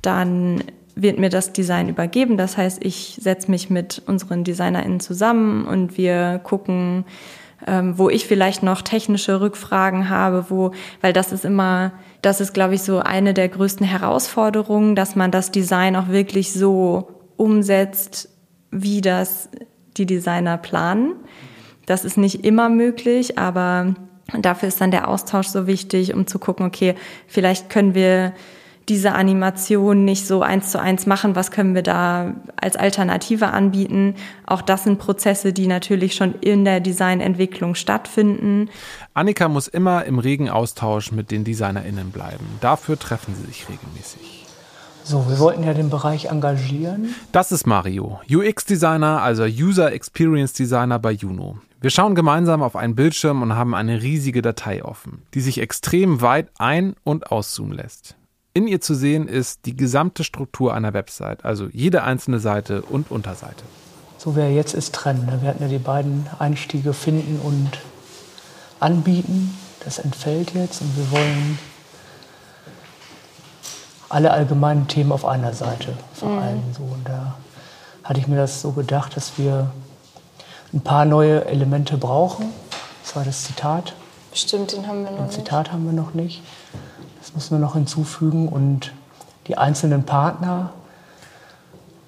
dann 0.02 0.64
wird 0.96 1.18
mir 1.18 1.30
das 1.30 1.54
Design 1.54 1.90
übergeben. 1.90 2.38
Das 2.38 2.58
heißt, 2.58 2.84
ich 2.84 3.18
setze 3.22 3.50
mich 3.50 3.70
mit 3.70 4.02
unseren 4.06 4.44
DesignerInnen 4.44 5.00
zusammen 5.00 5.66
und 5.66 5.98
wir 5.98 6.40
gucken, 6.44 7.06
ähm, 7.66 7.98
wo 7.98 8.10
ich 8.10 8.28
vielleicht 8.28 8.64
noch 8.64 8.82
technische 8.82 9.40
Rückfragen 9.40 10.10
habe, 10.10 10.46
wo, 10.50 10.72
weil 11.02 11.14
das 11.14 11.32
ist 11.32 11.46
immer, 11.46 11.94
das 12.22 12.42
ist, 12.42 12.54
glaube 12.54 12.76
ich, 12.76 12.84
so 12.84 13.00
eine 13.00 13.34
der 13.34 13.50
größten 13.50 13.86
Herausforderungen, 13.86 14.96
dass 14.96 15.16
man 15.16 15.32
das 15.32 15.52
Design 15.52 15.96
auch 15.96 16.10
wirklich 16.10 16.54
so 16.54 17.08
umsetzt, 17.38 18.30
wie 18.74 19.02
das 19.02 19.50
die 19.98 20.06
Designer 20.06 20.58
planen. 20.58 21.16
Das 21.86 22.06
ist 22.06 22.18
nicht 22.18 22.46
immer 22.46 22.70
möglich, 22.70 23.38
aber 23.38 23.94
dafür 24.38 24.70
ist 24.70 24.82
dann 24.82 24.92
der 24.92 25.08
Austausch 25.08 25.48
so 25.48 25.68
wichtig, 25.68 26.14
um 26.14 26.28
zu 26.28 26.40
gucken, 26.40 26.66
okay, 26.66 26.96
vielleicht 27.28 27.70
können 27.70 27.94
wir 27.94 28.34
diese 28.90 29.14
Animation 29.14 30.04
nicht 30.04 30.28
so 30.28 30.42
eins 30.42 30.72
zu 30.72 30.80
eins 30.80 31.06
machen, 31.06 31.36
was 31.36 31.52
können 31.52 31.74
wir 31.74 31.84
da 31.84 32.34
als 32.58 32.76
Alternative 32.76 33.48
anbieten. 33.48 34.16
Auch 34.46 34.62
das 34.62 34.84
sind 34.84 35.00
Prozesse, 35.00 35.54
die 35.54 35.68
natürlich 35.68 36.16
schon 36.16 36.36
in 36.42 36.66
der 36.66 36.82
Designentwicklung 36.82 37.76
stattfinden. 37.76 38.70
Annika 39.14 39.48
muss 39.48 39.68
immer 39.70 40.04
im 40.04 40.20
regen 40.20 40.50
Austausch 40.50 41.12
mit 41.12 41.32
den 41.32 41.46
DesignerInnen 41.46 42.12
bleiben. 42.12 42.46
Dafür 42.60 43.00
treffen 43.00 43.36
sie 43.36 43.46
sich 43.46 43.68
regelmäßig. 43.70 44.43
So, 45.04 45.30
wir 45.30 45.38
wollten 45.40 45.64
ja 45.64 45.74
den 45.74 45.90
Bereich 45.90 46.26
engagieren. 46.26 47.14
Das 47.34 47.52
ist 47.52 47.68
Mario, 47.68 48.22
UX-Designer, 48.30 49.22
also 49.22 49.44
User 49.44 49.92
Experience 49.92 50.54
Designer 50.54 50.98
bei 50.98 51.12
Juno. 51.12 51.58
Wir 51.82 51.90
schauen 51.90 52.16
gemeinsam 52.16 52.64
auf 52.64 52.78
einen 52.78 52.96
Bildschirm 52.96 53.42
und 53.42 53.56
haben 53.56 53.76
eine 53.76 54.02
riesige 54.02 54.42
Datei 54.42 54.86
offen, 54.86 55.24
die 55.34 55.42
sich 55.42 55.60
extrem 55.60 56.22
weit 56.22 56.50
ein- 56.58 56.96
und 57.04 57.32
auszoomen 57.32 57.74
lässt. 57.74 58.16
In 58.54 58.68
ihr 58.68 58.80
zu 58.80 58.96
sehen 58.96 59.28
ist 59.28 59.66
die 59.66 59.76
gesamte 59.76 60.24
Struktur 60.24 60.74
einer 60.74 60.94
Website, 60.94 61.44
also 61.44 61.68
jede 61.74 62.04
einzelne 62.04 62.40
Seite 62.40 62.84
und 62.84 63.12
Unterseite. 63.12 63.66
So 64.18 64.38
wie 64.38 64.40
er 64.40 64.54
jetzt 64.54 64.74
ist, 64.74 64.96
trennen. 64.96 65.28
Wir 65.42 65.50
hatten 65.50 65.64
ja 65.64 65.68
die 65.68 65.80
beiden 65.80 66.28
Einstiege 66.40 66.94
finden 66.94 67.42
und 67.44 67.72
anbieten. 68.80 69.54
Das 69.84 70.00
entfällt 70.00 70.54
jetzt 70.54 70.82
und 70.82 70.96
wir 70.96 71.12
wollen 71.12 71.60
alle 74.14 74.32
allgemeinen 74.32 74.88
Themen 74.88 75.12
auf 75.12 75.26
einer 75.26 75.54
Seite 75.54 75.94
vereinen. 76.14 76.64
Mhm. 76.68 76.74
So, 76.74 76.84
und 76.84 77.08
da 77.08 77.36
hatte 78.04 78.20
ich 78.20 78.28
mir 78.28 78.38
das 78.38 78.62
so 78.62 78.72
gedacht, 78.72 79.18
dass 79.18 79.38
wir 79.38 79.72
ein 80.72 80.82
paar 80.82 81.06
neue 81.06 81.46
Elemente 81.46 81.98
brauchen. 81.98 82.46
Das 83.04 83.16
war 83.16 83.24
das 83.24 83.44
Zitat. 83.44 83.94
Stimmt, 84.34 84.72
den 84.72 84.88
haben 84.88 85.04
wir 85.04 85.12
noch 85.12 85.22
Ein 85.22 85.30
Zitat 85.32 85.72
haben 85.72 85.86
wir 85.86 85.94
noch 85.94 86.14
nicht. 86.14 86.44
Das 87.20 87.34
müssen 87.34 87.58
wir 87.58 87.60
noch 87.60 87.74
hinzufügen. 87.74 88.50
Und 88.50 88.94
die 89.48 89.58
einzelnen 89.58 90.04
Partner, 90.04 90.70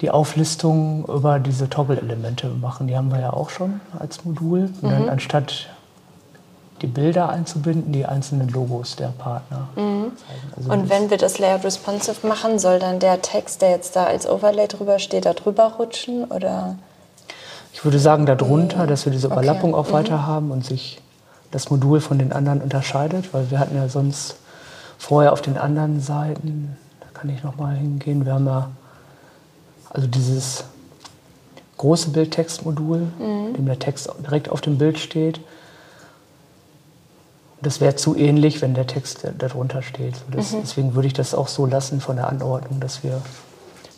die 0.00 0.10
Auflistung 0.10 1.06
über 1.06 1.40
diese 1.40 1.68
Toggle-Elemente 1.68 2.48
machen, 2.48 2.86
die 2.86 2.96
haben 2.96 3.10
wir 3.10 3.20
ja 3.20 3.32
auch 3.32 3.50
schon 3.50 3.80
als 3.98 4.24
Modul. 4.24 4.70
Und 4.80 4.90
dann 4.90 5.02
mhm. 5.04 5.08
anstatt 5.08 5.70
die 6.82 6.86
Bilder 6.86 7.28
einzubinden, 7.28 7.92
die 7.92 8.04
einzelnen 8.04 8.48
Logos 8.48 8.96
der 8.96 9.08
Partner. 9.08 9.68
Mhm. 9.76 10.12
Also 10.56 10.70
und 10.70 10.90
wenn 10.90 11.10
wir 11.10 11.16
das 11.16 11.38
Layout 11.38 11.64
responsive 11.64 12.26
machen, 12.26 12.58
soll 12.58 12.78
dann 12.78 12.98
der 12.98 13.22
Text, 13.22 13.62
der 13.62 13.70
jetzt 13.70 13.96
da 13.96 14.04
als 14.04 14.28
Overlay 14.28 14.68
drüber 14.68 14.98
steht, 14.98 15.24
da 15.24 15.32
drüber 15.32 15.74
rutschen 15.78 16.24
oder? 16.24 16.76
Ich 17.72 17.84
würde 17.84 17.98
sagen 17.98 18.26
darunter, 18.26 18.86
dass 18.86 19.04
wir 19.04 19.12
diese 19.12 19.28
Überlappung 19.28 19.74
okay. 19.74 19.88
auch 19.88 19.92
weiter 19.92 20.18
mhm. 20.18 20.26
haben 20.26 20.50
und 20.50 20.64
sich 20.64 21.00
das 21.50 21.70
Modul 21.70 22.00
von 22.00 22.18
den 22.18 22.32
anderen 22.32 22.60
unterscheidet, 22.60 23.32
weil 23.32 23.50
wir 23.50 23.58
hatten 23.58 23.76
ja 23.76 23.88
sonst 23.88 24.36
vorher 24.98 25.32
auf 25.32 25.42
den 25.42 25.56
anderen 25.56 26.00
Seiten, 26.00 26.76
da 27.00 27.06
kann 27.18 27.30
ich 27.30 27.42
noch 27.42 27.56
mal 27.56 27.74
hingehen, 27.74 28.26
wir 28.26 28.34
haben 28.34 28.46
ja 28.46 28.70
also 29.90 30.08
dieses 30.08 30.64
große 31.78 32.10
Bildtextmodul, 32.10 32.98
mhm. 33.18 33.48
in 33.48 33.54
dem 33.54 33.66
der 33.66 33.78
Text 33.78 34.10
direkt 34.24 34.50
auf 34.50 34.60
dem 34.60 34.78
Bild 34.78 34.98
steht 34.98 35.40
das 37.62 37.80
wäre 37.80 37.96
zu 37.96 38.16
ähnlich, 38.16 38.60
wenn 38.62 38.74
der 38.74 38.86
Text 38.86 39.26
darunter 39.38 39.82
steht. 39.82 40.14
Das, 40.30 40.52
mhm. 40.52 40.58
Deswegen 40.62 40.94
würde 40.94 41.08
ich 41.08 41.14
das 41.14 41.34
auch 41.34 41.48
so 41.48 41.66
lassen 41.66 42.00
von 42.00 42.16
der 42.16 42.28
Anordnung, 42.28 42.80
dass 42.80 43.02
wir 43.02 43.22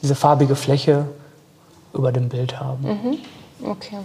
diese 0.03 0.15
farbige 0.15 0.57
Fläche 0.57 1.07
über 1.93 2.12
dem 2.12 2.29
Bild 2.29 2.61
haben. 2.61 2.85
Mhm. 2.85 3.19
Okay. 3.69 3.99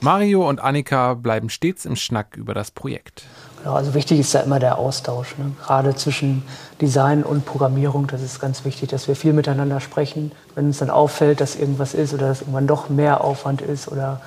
Mario 0.00 0.46
und 0.48 0.60
Annika 0.60 1.14
bleiben 1.14 1.48
stets 1.48 1.86
im 1.86 1.96
Schnack 1.96 2.36
über 2.36 2.52
das 2.52 2.70
Projekt. 2.70 3.22
Genau, 3.58 3.74
also 3.74 3.94
wichtig 3.94 4.20
ist 4.20 4.32
ja 4.34 4.40
immer 4.40 4.60
der 4.60 4.78
Austausch, 4.78 5.38
ne? 5.38 5.52
gerade 5.64 5.94
zwischen 5.94 6.42
Design 6.80 7.22
und 7.22 7.46
Programmierung. 7.46 8.06
Das 8.06 8.22
ist 8.22 8.38
ganz 8.38 8.64
wichtig, 8.64 8.90
dass 8.90 9.08
wir 9.08 9.16
viel 9.16 9.32
miteinander 9.32 9.80
sprechen. 9.80 10.32
Wenn 10.54 10.66
uns 10.66 10.78
dann 10.78 10.90
auffällt, 10.90 11.40
dass 11.40 11.56
irgendwas 11.56 11.94
ist 11.94 12.12
oder 12.12 12.28
dass 12.28 12.42
irgendwann 12.42 12.66
doch 12.66 12.90
mehr 12.90 13.24
Aufwand 13.24 13.62
ist 13.62 13.88
oder 13.88 14.20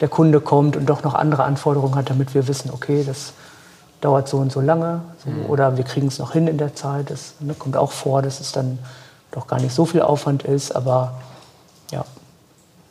der 0.00 0.08
Kunde 0.08 0.40
kommt 0.40 0.76
und 0.76 0.86
doch 0.86 1.02
noch 1.02 1.14
andere 1.14 1.44
Anforderungen 1.44 1.96
hat, 1.96 2.08
damit 2.08 2.34
wir 2.34 2.46
wissen, 2.46 2.70
okay, 2.72 3.02
das 3.04 3.32
dauert 4.00 4.28
so 4.28 4.38
und 4.38 4.52
so 4.52 4.60
lange 4.60 5.02
so, 5.24 5.30
mhm. 5.30 5.46
oder 5.46 5.76
wir 5.76 5.84
kriegen 5.84 6.06
es 6.06 6.18
noch 6.18 6.32
hin 6.32 6.46
in 6.46 6.58
der 6.58 6.74
Zeit. 6.74 7.10
Das 7.10 7.34
ne, 7.40 7.54
kommt 7.54 7.76
auch 7.76 7.92
vor, 7.92 8.22
dass 8.22 8.40
es 8.40 8.52
dann 8.52 8.78
doch 9.30 9.46
gar 9.46 9.60
nicht 9.60 9.74
so 9.74 9.84
viel 9.84 10.02
Aufwand 10.02 10.42
ist, 10.42 10.72
aber 10.72 11.14
ja, 11.90 12.04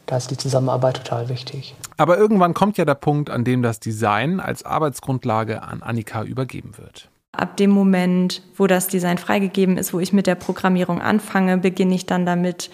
da 0.06 0.18
ist 0.18 0.30
die 0.32 0.38
Zusammenarbeit 0.38 0.98
total 0.98 1.30
wichtig. 1.30 1.76
Aber 1.98 2.18
irgendwann 2.18 2.54
kommt 2.54 2.78
ja 2.78 2.86
der 2.86 2.96
Punkt, 2.96 3.30
an 3.30 3.44
dem 3.44 3.62
das 3.62 3.80
Design 3.80 4.40
als 4.40 4.64
Arbeitsgrundlage 4.64 5.64
an 5.64 5.82
Annika 5.82 6.24
übergeben 6.24 6.78
wird. 6.78 7.10
Ab 7.32 7.58
dem 7.58 7.72
Moment, 7.72 8.44
wo 8.56 8.68
das 8.68 8.88
Design 8.88 9.18
freigegeben 9.18 9.78
ist, 9.78 9.94
wo 9.94 10.00
ich 10.00 10.14
mit 10.14 10.28
der 10.28 10.36
Programmierung 10.36 11.02
anfange, 11.02 11.58
beginne 11.58 11.96
ich 11.96 12.06
dann 12.06 12.26
damit, 12.26 12.70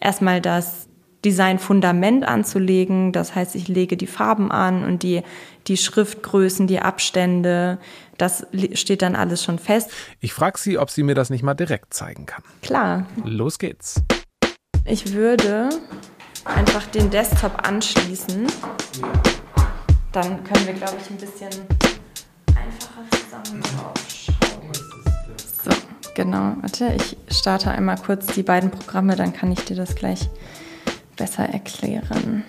erstmal 0.00 0.40
das 0.40 0.85
Designfundament 1.26 2.24
anzulegen. 2.24 3.10
Das 3.10 3.34
heißt, 3.34 3.56
ich 3.56 3.66
lege 3.66 3.96
die 3.96 4.06
Farben 4.06 4.52
an 4.52 4.84
und 4.84 5.02
die, 5.02 5.22
die 5.66 5.76
Schriftgrößen, 5.76 6.68
die 6.68 6.78
Abstände. 6.78 7.78
Das 8.16 8.46
steht 8.74 9.02
dann 9.02 9.16
alles 9.16 9.42
schon 9.42 9.58
fest. 9.58 9.90
Ich 10.20 10.32
frage 10.32 10.56
sie, 10.56 10.78
ob 10.78 10.88
sie 10.88 11.02
mir 11.02 11.16
das 11.16 11.28
nicht 11.28 11.42
mal 11.42 11.54
direkt 11.54 11.92
zeigen 11.92 12.26
kann. 12.26 12.44
Klar. 12.62 13.06
Los 13.24 13.58
geht's. 13.58 14.00
Ich 14.84 15.14
würde 15.14 15.68
einfach 16.44 16.86
den 16.86 17.10
Desktop 17.10 17.66
anschließen. 17.66 18.46
Dann 20.12 20.44
können 20.44 20.64
wir, 20.64 20.74
glaube 20.74 20.94
ich, 21.02 21.10
ein 21.10 21.16
bisschen 21.16 21.66
einfacher 22.54 23.02
zusammen 23.10 23.62
draufschauen. 23.62 24.72
So, 25.64 25.72
genau. 26.14 26.54
Warte, 26.60 26.94
ich 26.94 27.16
starte 27.36 27.72
einmal 27.72 27.96
kurz 27.96 28.26
die 28.26 28.44
beiden 28.44 28.70
Programme, 28.70 29.16
dann 29.16 29.32
kann 29.32 29.50
ich 29.50 29.64
dir 29.64 29.74
das 29.74 29.96
gleich 29.96 30.30
besser 31.16 31.44
erklären. 31.44 32.44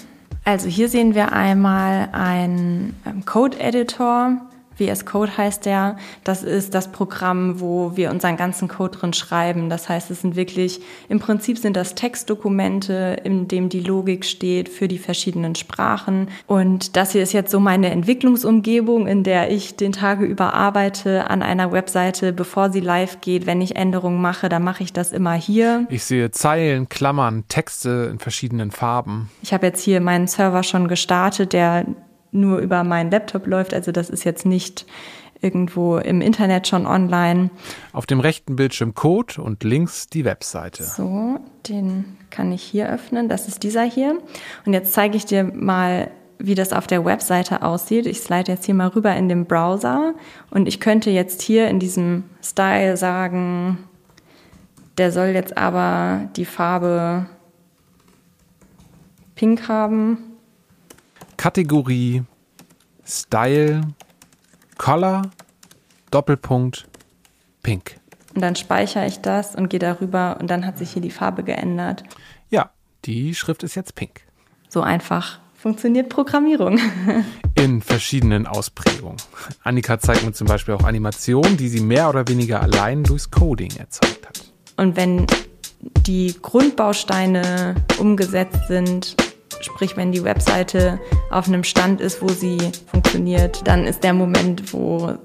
Also 0.46 0.68
hier 0.68 0.88
sehen 0.88 1.14
wir 1.14 1.34
einmal 1.34 2.10
einen 2.14 2.96
ähm, 3.06 3.26
Code-Editor, 3.26 4.38
VS 4.78 5.06
Code 5.06 5.38
heißt 5.38 5.66
der. 5.66 5.98
Das 6.24 6.44
ist 6.44 6.74
das 6.74 6.92
Programm, 6.92 7.60
wo 7.60 7.96
wir 7.96 8.12
unseren 8.12 8.38
ganzen 8.38 8.68
Code 8.68 8.98
drin 8.98 9.14
schreiben. 9.14 9.70
Das 9.70 9.90
heißt, 9.90 10.12
es 10.12 10.22
sind 10.22 10.36
wirklich, 10.36 10.82
im 11.10 11.20
Prinzip 11.20 11.58
sind 11.58 11.76
das 11.76 11.96
Textdokumente, 11.96 13.18
in 13.24 13.48
dem 13.48 13.70
die 13.70 13.80
Logik 13.80 14.26
steht 14.26 14.70
für 14.70 14.88
die 14.88 15.00
verschiedenen 15.00 15.56
Sprachen. 15.56 16.30
Und 16.46 16.96
das 16.96 17.12
hier 17.12 17.24
ist 17.24 17.34
jetzt 17.34 17.52
so 17.52 17.60
meine 17.60 17.90
Entwicklungsumgebung, 17.90 19.08
in 19.08 19.24
der 19.24 19.52
ich 19.52 19.76
den 19.76 19.92
Tage 19.92 20.26
über 20.26 20.54
arbeite 20.54 21.30
an 21.30 21.42
einer 21.42 21.72
Webseite, 21.72 22.34
bevor 22.34 22.72
sie 22.72 22.80
live 22.80 23.22
geht. 23.22 23.46
Wenn 23.46 23.62
ich 23.62 23.76
Änderungen 23.76 24.22
mache, 24.22 24.50
dann 24.50 24.64
mache 24.64 24.84
ich 24.84 24.94
das 24.94 25.12
immer 25.12 25.34
hier. 25.34 25.88
Ich 25.90 26.04
sehe 26.04 26.32
Zeilen, 26.32 26.90
Klammern, 26.90 27.46
Texte 27.48 28.10
in 28.12 28.20
verschiedenen 28.20 28.72
Farben. 28.72 29.30
Ich 29.42 29.54
habe 29.54 29.66
jetzt 29.68 29.82
hier 29.82 30.02
meinen 30.02 30.28
Server 30.28 30.64
schon 30.64 30.88
gestartet, 30.88 31.54
der 31.54 31.86
nur 32.32 32.60
über 32.60 32.84
meinen 32.84 33.12
Laptop 33.12 33.48
läuft. 33.48 33.74
Also 33.74 33.92
das 33.92 34.10
ist 34.10 34.24
jetzt 34.24 34.46
nicht 34.46 34.86
irgendwo 35.42 35.98
im 35.98 36.22
Internet 36.22 36.68
schon 36.68 36.86
online. 36.86 37.50
Auf 37.94 38.06
dem 38.06 38.20
rechten 38.20 38.56
Bildschirm 38.56 38.96
Code 38.96 39.42
und 39.42 39.64
links 39.64 40.08
die 40.08 40.26
Webseite. 40.26 40.84
So, 40.84 41.40
den 41.68 42.18
kann 42.30 42.52
ich 42.52 42.64
hier 42.64 42.90
öffnen. 42.90 43.30
Das 43.30 43.48
ist 43.48 43.64
dieser 43.64 43.84
hier. 43.84 44.18
Und 44.66 44.74
jetzt 44.74 44.94
zeige 44.94 45.18
ich 45.18 45.26
dir 45.26 45.44
mal, 45.44 46.10
wie 46.40 46.56
das 46.56 46.74
auf 46.74 46.88
der 46.88 47.04
Webseite 47.06 47.64
aussieht. 47.64 48.06
Ich 48.06 48.22
slide 48.22 48.52
jetzt 48.52 48.66
hier 48.66 48.76
mal 48.76 48.90
rüber 48.90 49.16
in 49.16 49.30
den 49.30 49.46
Browser 49.46 50.14
und 50.52 50.68
ich 50.68 50.80
könnte 50.80 51.10
jetzt 51.10 51.42
hier 51.42 51.68
in 51.68 51.80
diesem 51.80 52.24
Style 52.44 52.96
sagen, 52.98 53.80
der 54.98 55.12
soll 55.12 55.28
jetzt 55.28 55.58
aber 55.58 56.30
die 56.36 56.46
Farbe 56.46 57.28
pink 59.36 59.68
haben 59.68 60.27
Kategorie 61.38 62.24
Style 63.06 63.82
Color 64.78 65.24
Doppelpunkt 66.12 66.88
Pink. 67.64 68.00
Und 68.34 68.42
dann 68.42 68.56
speichere 68.56 69.06
ich 69.06 69.20
das 69.20 69.56
und 69.56 69.70
gehe 69.70 69.80
darüber 69.80 70.38
und 70.40 70.50
dann 70.50 70.66
hat 70.66 70.78
sich 70.78 70.92
hier 70.92 71.02
die 71.02 71.12
Farbe 71.12 71.44
geändert. 71.44 72.04
Ja, 72.50 72.72
die 73.06 73.34
Schrift 73.36 73.64
ist 73.64 73.76
jetzt 73.76 73.96
pink. 73.96 74.22
So 74.70 74.82
einfach 74.82 75.40
funktioniert 75.56 76.10
Programmierung. 76.10 76.80
In 77.56 77.82
verschiedenen 77.82 78.46
Ausprägungen. 78.48 79.18
Annika 79.64 80.00
zeigt 80.00 80.24
mir 80.24 80.34
zum 80.34 80.48
Beispiel 80.48 80.76
auch 80.76 80.84
Animationen, 80.84 81.58
die 81.58 81.68
sie 81.68 81.82
mehr 81.82 82.10
oder 82.10 82.28
weniger 82.28 82.62
allein 82.62 83.04
durchs 83.04 83.32
Coding 83.32 83.76
erzeugt 83.78 84.28
hat. 84.28 84.46
Und 84.78 84.96
wenn 84.96 85.26
die 86.06 86.36
Grundbausteine 86.42 87.76
umgesetzt 88.00 88.68
sind, 88.68 89.16
sprich 89.62 89.98
wenn 89.98 90.12
die 90.12 90.24
Webseite 90.24 91.00
auf 91.32 91.48
einem 91.48 91.64
Stand 91.64 92.02
ist, 92.02 92.22
wo 92.22 92.28
sie 92.28 92.58
funktioniert, 92.92 93.68
dann 93.68 93.86
ist 93.86 94.04
der 94.04 94.14
Moment, 94.14 94.74
wo 94.74 95.18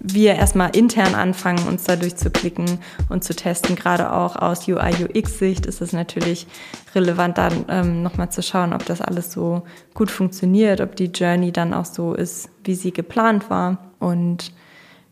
wir 0.00 0.34
erstmal 0.34 0.74
intern 0.74 1.14
anfangen, 1.14 1.68
uns 1.68 1.84
da 1.84 1.94
durchzuklicken 1.94 2.78
und 3.10 3.22
zu 3.22 3.34
testen. 3.34 3.76
Gerade 3.76 4.12
auch 4.12 4.34
aus 4.36 4.66
UI-UX-Sicht 4.66 5.66
ist 5.66 5.82
es 5.82 5.92
natürlich 5.92 6.46
relevant, 6.94 7.36
da 7.36 7.50
ähm, 7.68 8.02
nochmal 8.02 8.32
zu 8.32 8.42
schauen, 8.42 8.72
ob 8.72 8.84
das 8.86 9.02
alles 9.02 9.30
so 9.30 9.62
gut 9.92 10.10
funktioniert, 10.10 10.80
ob 10.80 10.96
die 10.96 11.06
Journey 11.06 11.52
dann 11.52 11.74
auch 11.74 11.84
so 11.84 12.14
ist, 12.14 12.48
wie 12.64 12.74
sie 12.74 12.92
geplant 12.92 13.50
war. 13.50 13.90
Und 13.98 14.52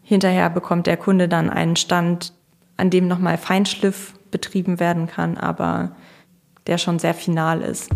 hinterher 0.03 0.49
bekommt 0.49 0.87
der 0.87 0.97
Kunde 0.97 1.29
dann 1.29 1.51
einen 1.51 1.77
Stand, 1.77 2.33
an 2.79 2.89
dem 2.89 3.09
nochmal 3.09 3.37
Feinschliff 3.37 4.15
betrieben 4.31 4.81
werden 4.81 5.07
kann, 5.07 5.37
aber 5.37 5.93
der 6.67 6.79
schon 6.79 6.99
sehr 6.99 7.15
final 7.15 7.61
ist. 7.61 7.91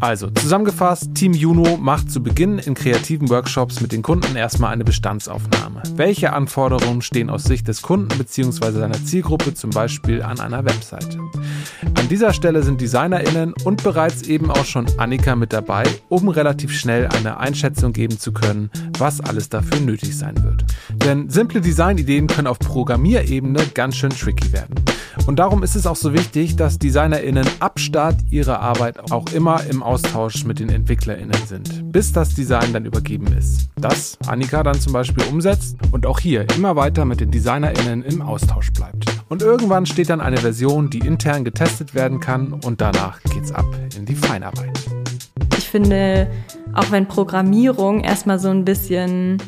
Also, 0.00 0.28
zusammengefasst, 0.30 1.14
Team 1.14 1.32
Juno 1.32 1.78
macht 1.78 2.10
zu 2.10 2.22
Beginn 2.22 2.58
in 2.58 2.74
kreativen 2.74 3.30
Workshops 3.30 3.80
mit 3.80 3.92
den 3.92 4.02
Kunden 4.02 4.36
erstmal 4.36 4.72
eine 4.72 4.84
Bestandsaufnahme. 4.84 5.82
Welche 5.94 6.34
Anforderungen 6.34 7.00
stehen 7.00 7.30
aus 7.30 7.44
Sicht 7.44 7.66
des 7.66 7.80
Kunden 7.80 8.16
bzw. 8.18 8.72
seiner 8.72 9.02
Zielgruppe 9.04 9.54
zum 9.54 9.70
Beispiel 9.70 10.22
an 10.22 10.38
einer 10.38 10.64
Webseite? 10.66 11.18
An 11.94 12.08
dieser 12.10 12.34
Stelle 12.34 12.62
sind 12.62 12.80
DesignerInnen 12.80 13.54
und 13.64 13.82
bereits 13.82 14.22
eben 14.22 14.50
auch 14.50 14.66
schon 14.66 14.86
Annika 14.98 15.34
mit 15.34 15.52
dabei, 15.54 15.84
um 16.08 16.28
relativ 16.28 16.72
schnell 16.72 17.08
eine 17.08 17.38
Einschätzung 17.38 17.92
geben 17.92 18.18
zu 18.18 18.32
können, 18.32 18.70
was 18.98 19.20
alles 19.20 19.48
dafür 19.48 19.80
nötig 19.80 20.16
sein 20.16 20.42
wird. 20.44 20.64
Denn 21.04 21.30
simple 21.30 21.62
Designideen 21.62 22.26
können 22.26 22.48
auf 22.48 22.58
Programmierebene 22.58 23.60
ganz 23.72 23.96
schön 23.96 24.10
tricky 24.10 24.52
werden. 24.52 24.74
Und 25.26 25.38
darum 25.38 25.62
ist 25.62 25.74
es 25.74 25.86
auch 25.86 25.96
so 25.96 26.12
wichtig, 26.12 26.56
dass 26.56 26.78
DesignerInnen 26.78 27.46
ab 27.58 27.80
Start 27.80 28.16
ihrer 28.30 28.60
Arbeit 28.60 29.10
auch 29.10 29.32
immer 29.32 29.64
im 29.64 29.82
Austausch 29.86 30.44
mit 30.44 30.58
den 30.58 30.68
EntwicklerInnen 30.68 31.46
sind, 31.46 31.92
bis 31.92 32.12
das 32.12 32.34
Design 32.34 32.72
dann 32.72 32.84
übergeben 32.84 33.28
ist. 33.38 33.68
Das 33.76 34.18
Annika 34.26 34.62
dann 34.62 34.80
zum 34.80 34.92
Beispiel 34.92 35.24
umsetzt 35.30 35.76
und 35.92 36.06
auch 36.06 36.18
hier 36.18 36.44
immer 36.56 36.74
weiter 36.74 37.04
mit 37.04 37.20
den 37.20 37.30
DesignerInnen 37.30 38.02
im 38.02 38.20
Austausch 38.20 38.72
bleibt. 38.72 39.06
Und 39.28 39.42
irgendwann 39.42 39.86
steht 39.86 40.10
dann 40.10 40.20
eine 40.20 40.38
Version, 40.38 40.90
die 40.90 40.98
intern 40.98 41.44
getestet 41.44 41.94
werden 41.94 42.18
kann 42.18 42.52
und 42.52 42.80
danach 42.80 43.22
geht's 43.22 43.52
ab 43.52 43.66
in 43.96 44.04
die 44.04 44.16
Feinarbeit. 44.16 44.78
Ich 45.56 45.68
finde, 45.68 46.28
auch 46.74 46.90
wenn 46.90 47.06
Programmierung 47.06 48.00
erstmal 48.02 48.40
so 48.40 48.48
ein 48.48 48.64
bisschen 48.64 49.40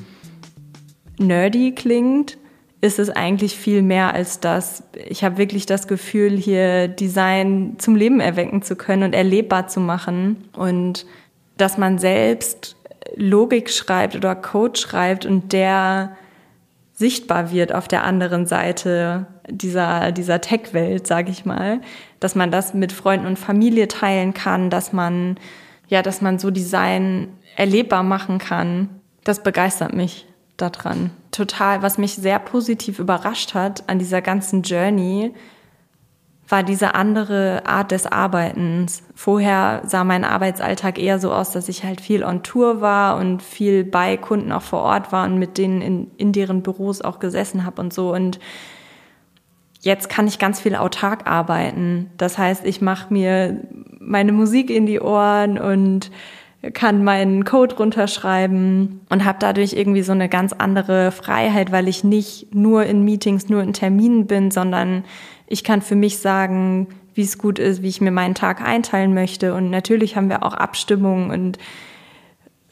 nerdy 1.18 1.74
klingt, 1.74 2.38
ist 2.80 2.98
es 2.98 3.10
eigentlich 3.10 3.56
viel 3.56 3.82
mehr 3.82 4.14
als 4.14 4.40
das. 4.40 4.84
Ich 5.08 5.24
habe 5.24 5.38
wirklich 5.38 5.66
das 5.66 5.88
Gefühl, 5.88 6.36
hier 6.36 6.86
Design 6.88 7.74
zum 7.78 7.96
Leben 7.96 8.20
erwecken 8.20 8.62
zu 8.62 8.76
können 8.76 9.02
und 9.02 9.14
erlebbar 9.14 9.66
zu 9.66 9.80
machen 9.80 10.48
und 10.56 11.04
dass 11.56 11.76
man 11.76 11.98
selbst 11.98 12.76
Logik 13.16 13.70
schreibt 13.70 14.14
oder 14.14 14.36
Code 14.36 14.78
schreibt 14.78 15.26
und 15.26 15.52
der 15.52 16.16
sichtbar 16.94 17.52
wird 17.52 17.74
auf 17.74 17.88
der 17.88 18.04
anderen 18.04 18.46
Seite 18.46 19.26
dieser, 19.48 20.12
dieser 20.12 20.40
Tech-Welt, 20.40 21.06
sage 21.06 21.30
ich 21.30 21.44
mal, 21.44 21.80
dass 22.20 22.34
man 22.34 22.50
das 22.50 22.74
mit 22.74 22.92
Freunden 22.92 23.26
und 23.26 23.38
Familie 23.38 23.88
teilen 23.88 24.34
kann, 24.34 24.68
dass 24.70 24.92
man, 24.92 25.38
ja, 25.88 26.02
dass 26.02 26.20
man 26.20 26.38
so 26.38 26.50
Design 26.50 27.28
erlebbar 27.56 28.02
machen 28.02 28.38
kann. 28.38 28.88
Das 29.24 29.42
begeistert 29.42 29.94
mich 29.94 30.26
daran. 30.56 31.10
Total, 31.38 31.82
was 31.82 31.98
mich 31.98 32.16
sehr 32.16 32.40
positiv 32.40 32.98
überrascht 32.98 33.54
hat 33.54 33.88
an 33.88 34.00
dieser 34.00 34.20
ganzen 34.20 34.62
Journey, 34.62 35.32
war 36.48 36.64
diese 36.64 36.96
andere 36.96 37.64
Art 37.64 37.92
des 37.92 38.06
Arbeitens. 38.08 39.04
Vorher 39.14 39.82
sah 39.86 40.02
mein 40.02 40.24
Arbeitsalltag 40.24 40.98
eher 40.98 41.20
so 41.20 41.32
aus, 41.32 41.52
dass 41.52 41.68
ich 41.68 41.84
halt 41.84 42.00
viel 42.00 42.24
on 42.24 42.42
Tour 42.42 42.80
war 42.80 43.18
und 43.18 43.40
viel 43.40 43.84
bei 43.84 44.16
Kunden 44.16 44.50
auch 44.50 44.62
vor 44.62 44.80
Ort 44.80 45.12
war 45.12 45.26
und 45.26 45.38
mit 45.38 45.58
denen 45.58 45.80
in, 45.80 46.10
in 46.16 46.32
deren 46.32 46.64
Büros 46.64 47.02
auch 47.02 47.20
gesessen 47.20 47.64
habe 47.64 47.80
und 47.82 47.92
so. 47.92 48.12
Und 48.12 48.40
jetzt 49.78 50.08
kann 50.08 50.26
ich 50.26 50.40
ganz 50.40 50.58
viel 50.58 50.74
autark 50.74 51.30
arbeiten. 51.30 52.10
Das 52.16 52.36
heißt, 52.36 52.66
ich 52.66 52.80
mache 52.80 53.14
mir 53.14 53.62
meine 54.00 54.32
Musik 54.32 54.70
in 54.70 54.86
die 54.86 55.00
Ohren 55.00 55.56
und 55.56 56.10
kann 56.74 57.04
meinen 57.04 57.44
Code 57.44 57.76
runterschreiben 57.76 59.00
und 59.08 59.24
habe 59.24 59.38
dadurch 59.40 59.74
irgendwie 59.74 60.02
so 60.02 60.12
eine 60.12 60.28
ganz 60.28 60.52
andere 60.52 61.12
Freiheit, 61.12 61.70
weil 61.70 61.86
ich 61.86 62.02
nicht 62.02 62.54
nur 62.54 62.84
in 62.84 63.04
Meetings, 63.04 63.48
nur 63.48 63.62
in 63.62 63.72
Terminen 63.72 64.26
bin, 64.26 64.50
sondern 64.50 65.04
ich 65.46 65.62
kann 65.62 65.82
für 65.82 65.94
mich 65.94 66.18
sagen, 66.18 66.88
wie 67.14 67.22
es 67.22 67.38
gut 67.38 67.58
ist, 67.58 67.82
wie 67.82 67.88
ich 67.88 68.00
mir 68.00 68.10
meinen 68.10 68.34
Tag 68.34 68.60
einteilen 68.60 69.14
möchte. 69.14 69.54
Und 69.54 69.70
natürlich 69.70 70.16
haben 70.16 70.28
wir 70.28 70.42
auch 70.42 70.54
Abstimmungen 70.54 71.30
und 71.30 71.58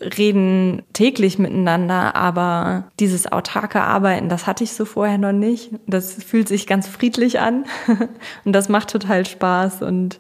reden 0.01 0.83
täglich 0.93 1.39
miteinander, 1.39 2.15
aber 2.17 2.85
dieses 3.01 3.31
autarke 3.31 3.81
Arbeiten, 3.81 4.29
das 4.29 4.47
hatte 4.47 4.63
ich 4.65 4.73
so 4.73 4.85
vorher 4.85 5.17
noch 5.17 5.33
nicht. 5.33 5.71
Das 5.87 6.23
fühlt 6.23 6.49
sich 6.49 6.67
ganz 6.67 6.87
friedlich 6.87 7.41
an 7.41 7.65
und 8.45 8.53
das 8.53 8.69
macht 8.69 8.91
total 8.91 9.25
Spaß. 9.25 9.83
Und 9.83 10.19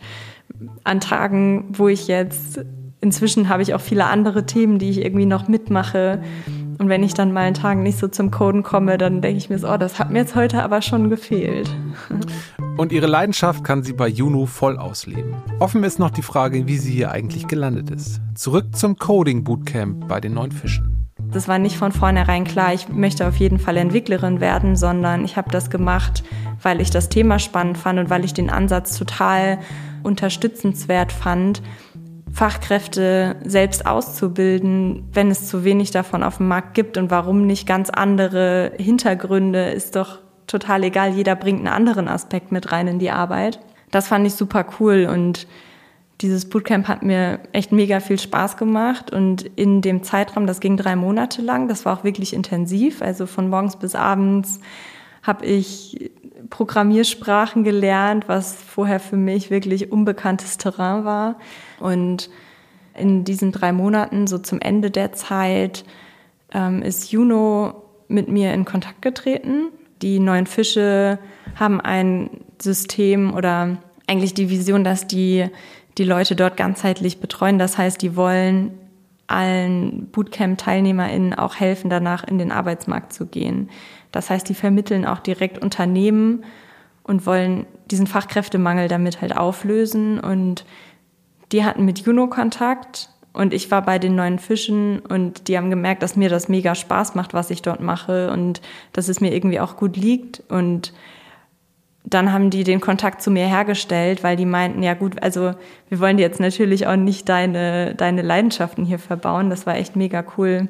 an 0.85 1.01
Tagen, 1.01 1.67
wo 1.71 1.89
ich 1.89 2.09
jetzt 2.09 2.61
inzwischen 3.01 3.49
habe 3.49 3.63
ich 3.63 3.75
auch 3.75 3.81
viele 3.81 4.07
andere 4.07 4.47
Themen, 4.47 4.79
die 4.79 4.91
ich 4.91 5.05
irgendwie 5.05 5.27
noch 5.27 5.49
mitmache. 5.49 6.23
Und 6.79 6.89
wenn 6.89 7.03
ich 7.03 7.15
dann 7.15 7.33
mal 7.33 7.41
einen 7.41 7.55
Tag 7.55 7.79
nicht 7.79 7.99
so 7.99 8.09
zum 8.09 8.31
Coden 8.31 8.63
komme, 8.63 8.99
dann 8.99 9.23
denke 9.23 9.39
ich 9.39 9.49
mir 9.49 9.59
so, 9.59 9.69
oh, 9.69 9.77
das 9.77 9.99
hat 9.99 10.11
mir 10.11 10.19
jetzt 10.19 10.35
heute 10.35 10.63
aber 10.63 10.83
schon 10.83 11.09
gefehlt. 11.09 11.71
Und 12.77 12.93
ihre 12.93 13.07
Leidenschaft 13.07 13.65
kann 13.65 13.83
sie 13.83 13.95
bei 13.95 14.07
Juno 14.07 14.45
voll 14.45 14.77
ausleben. 14.77 15.35
Offen 15.61 15.83
ist 15.83 15.99
noch 15.99 16.11
die 16.11 16.21
Frage, 16.21 16.67
wie 16.67 16.77
sie 16.77 16.93
hier 16.93 17.11
eigentlich 17.11 17.49
gelandet 17.49 17.91
ist. 17.91 18.21
Zurück 18.35 18.77
zum 18.77 18.97
Coding 18.97 19.45
Bootcamp 19.45 20.07
bei 20.09 20.21
den 20.21 20.35
neuen 20.35 20.53
Fischen. 20.53 20.97
Das 21.33 21.49
war 21.49 21.59
nicht 21.59 21.79
von 21.79 21.93
vornherein 21.93 22.45
klar, 22.45 22.75
ich 22.75 22.89
möchte 22.89 23.27
auf 23.27 23.37
jeden 23.37 23.59
Fall 23.59 23.79
Entwicklerin 23.79 24.41
werden, 24.41 24.77
sondern 24.77 25.25
ich 25.25 25.37
habe 25.37 25.51
das 25.51 25.71
gemacht, 25.71 26.23
weil 26.63 26.83
ich 26.83 26.91
das 26.91 27.09
Thema 27.09 27.39
spannend 27.39 27.79
fand 27.79 27.99
und 27.99 28.11
weil 28.11 28.25
ich 28.25 28.35
den 28.35 28.51
Ansatz 28.51 28.99
total 28.99 29.59
unterstützenswert 30.03 31.13
fand, 31.13 31.63
Fachkräfte 32.37 33.37
selbst 33.47 33.87
auszubilden, 33.87 35.09
wenn 35.15 35.31
es 35.31 35.49
zu 35.49 35.65
wenig 35.65 35.91
davon 35.91 36.23
auf 36.23 36.37
dem 36.37 36.49
Markt 36.49 36.75
gibt 36.75 36.99
und 36.99 37.11
warum 37.11 37.47
nicht 37.47 37.67
ganz 37.67 37.89
andere 37.89 38.73
Hintergründe, 38.77 39.71
ist 39.71 39.97
doch 39.97 40.19
total 40.47 40.85
egal. 40.85 41.15
Jeder 41.15 41.35
bringt 41.35 41.61
einen 41.61 41.69
anderen 41.69 42.09
Aspekt 42.09 42.53
mit 42.53 42.73
rein 42.73 42.89
in 42.89 42.99
die 42.99 43.11
Arbeit. 43.11 43.59
Das 43.91 44.09
fand 44.09 44.27
ich 44.27 44.35
super 44.35 44.67
cool 44.79 45.09
und 45.11 45.47
dieses 46.21 46.47
Bootcamp 46.51 46.89
hat 46.89 47.03
mir 47.03 47.41
echt 47.53 47.73
mega 47.73 48.01
viel 48.01 48.19
Spaß 48.19 48.59
gemacht 48.59 49.11
und 49.11 49.41
in 49.57 49.81
dem 49.81 50.03
Zeitraum, 50.03 50.47
das 50.47 50.61
ging 50.61 50.77
drei 50.77 50.95
Monate 50.95 51.41
lang, 51.41 51.69
das 51.69 51.87
war 51.87 51.99
auch 51.99 52.05
wirklich 52.05 52.35
intensiv, 52.35 53.01
also 53.01 53.25
von 53.25 53.49
morgens 53.49 53.77
bis 53.77 53.95
abends 53.95 54.61
habe 55.23 55.47
ich 55.47 56.11
Programmiersprachen 56.51 57.65
gelernt, 57.65 58.29
was 58.29 58.57
vorher 58.63 59.01
für 59.01 59.17
mich 59.17 59.51
wirklich 59.51 59.91
unbekanntes 59.91 60.59
Terrain 60.59 61.07
war. 61.07 61.37
Und 61.81 62.31
in 62.95 63.25
diesen 63.25 63.53
drei 63.53 63.73
Monaten, 63.73 64.27
so 64.27 64.39
zum 64.39 64.61
Ende 64.61 64.91
der 64.91 65.13
Zeit, 65.13 65.85
ähm, 66.53 66.83
ist 66.83 67.13
Juno 67.13 67.83
mit 68.09 68.29
mir 68.29 68.55
in 68.55 68.65
Kontakt 68.65 69.03
getreten. 69.03 69.69
Die 70.03 70.19
neuen 70.19 70.47
Fische 70.47 71.19
haben 71.59 71.81
ein 71.81 72.31
System 72.61 73.35
oder 73.35 73.79
eigentlich 74.07 74.35
die 74.35 74.51
Vision, 74.51 74.85
dass 74.85 75.07
die 75.07 75.49
die 75.99 76.05
Leute 76.05 76.37
dort 76.37 76.57
ganzheitlich 76.57 77.21
betreuen. 77.21 77.59
Das 77.59 77.79
heißt, 77.79 78.01
die 78.03 78.17
wollen 78.17 78.73
allen 79.29 80.09
Bootcamp-TeilnehmerInnen 80.13 81.35
auch 81.35 81.57
helfen, 81.57 81.91
danach 81.91 82.25
in 82.25 82.39
den 82.39 82.53
Arbeitsmarkt 82.53 83.13
zu 83.13 83.27
gehen. 83.27 83.71
Das 84.13 84.31
heißt, 84.31 84.49
die 84.49 84.55
vermitteln 84.55 85.05
auch 85.05 85.19
direkt 85.19 85.59
Unternehmen 85.59 86.45
und 87.03 87.27
wollen 87.27 87.67
diesen 87.91 88.07
Fachkräftemangel 88.07 88.89
damit 88.89 89.21
halt 89.21 89.37
auflösen. 89.37 90.21
Und 90.21 90.65
die 91.53 91.65
hatten 91.65 91.85
mit 91.85 92.01
Juno 92.01 92.27
Kontakt 92.29 93.11
und 93.33 93.53
ich 93.53 93.71
war 93.71 93.83
bei 93.83 93.99
den 93.99 94.15
neuen 94.15 94.39
Fischen 94.39 95.01
und 95.01 95.49
die 95.49 95.59
haben 95.59 95.69
gemerkt, 95.69 96.03
dass 96.03 96.17
mir 96.17 96.31
das 96.31 96.49
mega 96.49 96.75
Spaß 96.75 97.15
macht, 97.15 97.35
was 97.35 97.51
ich 97.51 97.61
dort 97.61 97.81
mache 97.81 98.31
und 98.31 98.63
dass 98.93 99.09
es 99.09 99.21
mir 99.21 99.35
irgendwie 99.35 99.61
auch 99.61 99.77
gut 99.77 99.97
liegt. 99.97 100.43
Und 100.49 100.95
dann 102.03 102.33
haben 102.33 102.49
die 102.49 102.65
den 102.65 102.81
Kontakt 102.81 103.21
zu 103.21 103.31
mir 103.31 103.47
hergestellt, 103.47 104.25
weil 104.25 104.37
die 104.37 104.47
meinten, 104.47 104.83
ja 104.83 104.95
gut, 104.95 105.23
also 105.23 105.53
wir 105.91 106.01
wollen 106.01 106.17
dir 106.17 106.23
jetzt 106.23 106.41
natürlich 106.41 106.87
auch 106.87 106.97
nicht 106.97 107.29
deine, 107.29 107.95
deine 107.95 108.23
Leidenschaften 108.23 108.87
hier 108.87 108.99
verbauen. 108.99 109.51
Das 109.51 109.67
war 109.67 109.77
echt 109.77 109.97
mega 109.97 110.25
cool. 110.39 110.69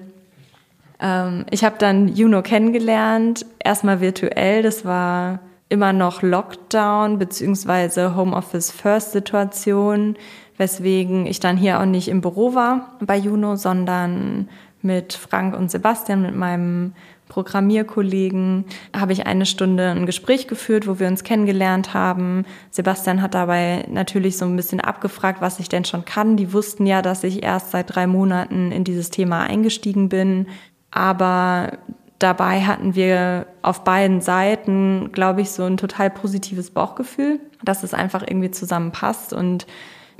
Ähm, 0.99 1.47
ich 1.51 1.63
habe 1.63 1.77
dann 1.79 2.09
Juno 2.09 2.43
kennengelernt, 2.43 3.47
erstmal 3.63 4.01
virtuell, 4.01 4.63
das 4.63 4.85
war 4.85 5.41
immer 5.69 5.93
noch 5.93 6.23
Lockdown 6.23 7.19
beziehungsweise 7.19 8.17
Homeoffice 8.17 8.71
First 8.71 9.13
Situation, 9.13 10.17
weswegen 10.57 11.27
ich 11.27 11.41
dann 11.41 11.57
hier 11.57 11.81
auch 11.81 11.87
nicht 11.87 12.09
im 12.09 12.21
Büro 12.21 12.55
war 12.55 12.97
bei 13.01 13.17
Juno, 13.17 13.57
sondern 13.57 14.49
mit 14.83 15.15
Frank 15.15 15.57
und 15.57 15.71
Sebastian, 15.71 16.23
mit 16.23 16.35
meinem 16.35 16.93
Programmierkollegen 17.29 18.67
habe 18.95 19.13
ich 19.13 19.27
eine 19.27 19.47
Stunde 19.47 19.91
ein 19.91 20.07
Gespräch 20.07 20.47
geführt, 20.47 20.87
wo 20.87 21.01
wir 21.01 21.09
uns 21.09 21.25
kennengelernt 21.25 21.93
haben. 21.93 22.45
Sebastian 22.71 23.21
hat 23.21 23.35
dabei 23.35 23.85
natürlich 23.91 24.39
so 24.39 24.45
ein 24.45 24.55
bisschen 24.55 24.81
abgefragt, 24.81 25.41
was 25.41 25.59
ich 25.59 25.69
denn 25.69 25.85
schon 25.85 26.05
kann. 26.05 26.37
Die 26.37 26.53
wussten 26.53 26.87
ja, 26.87 27.03
dass 27.03 27.25
ich 27.25 27.43
erst 27.43 27.73
seit 27.73 27.95
drei 27.95 28.07
Monaten 28.07 28.71
in 28.71 28.85
dieses 28.85 29.11
Thema 29.11 29.43
eingestiegen 29.43 30.09
bin. 30.09 30.47
Aber 30.93 31.79
dabei 32.21 32.63
hatten 32.63 32.95
wir 32.95 33.47
auf 33.61 33.83
beiden 33.83 34.21
Seiten, 34.21 35.11
glaube 35.13 35.41
ich, 35.41 35.51
so 35.51 35.65
ein 35.65 35.77
total 35.77 36.11
positives 36.11 36.71
Bauchgefühl, 36.71 37.41
dass 37.65 37.83
es 37.83 37.93
einfach 37.93 38.23
irgendwie 38.23 38.53
zusammenpasst. 38.53 39.33
Und 39.33 39.67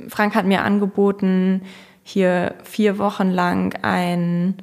Frank 0.07 0.35
hat 0.35 0.45
mir 0.45 0.63
angeboten, 0.63 1.61
hier 2.03 2.55
vier 2.63 2.97
Wochen 2.99 3.29
lang 3.29 3.77
ein 3.81 4.55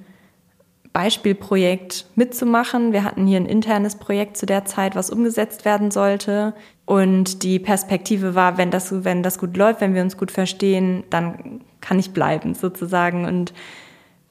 Beispielprojekt 0.94 2.07
mitzumachen. 2.14 2.92
Wir 2.92 3.03
hatten 3.03 3.27
hier 3.27 3.38
ein 3.38 3.47
internes 3.47 3.97
Projekt 3.97 4.37
zu 4.37 4.47
der 4.47 4.64
Zeit, 4.64 4.94
was 4.94 5.11
umgesetzt 5.11 5.64
werden 5.64 5.90
sollte. 5.90 6.55
Und 6.87 7.42
die 7.42 7.59
Perspektive 7.59 8.35
war, 8.35 8.59
wenn 8.59 8.70
das, 8.70 9.05
wenn 9.05 9.23
das 9.25 9.38
gut 9.38 9.57
läuft, 9.57 9.81
wenn 9.81 9.94
wir 9.94 10.03
uns 10.03 10.16
gut 10.16 10.31
verstehen, 10.31 11.03
dann 11.11 11.61
kann 11.81 11.99
ich 11.99 12.12
bleiben 12.12 12.55
sozusagen. 12.55 13.25
Und 13.25 13.53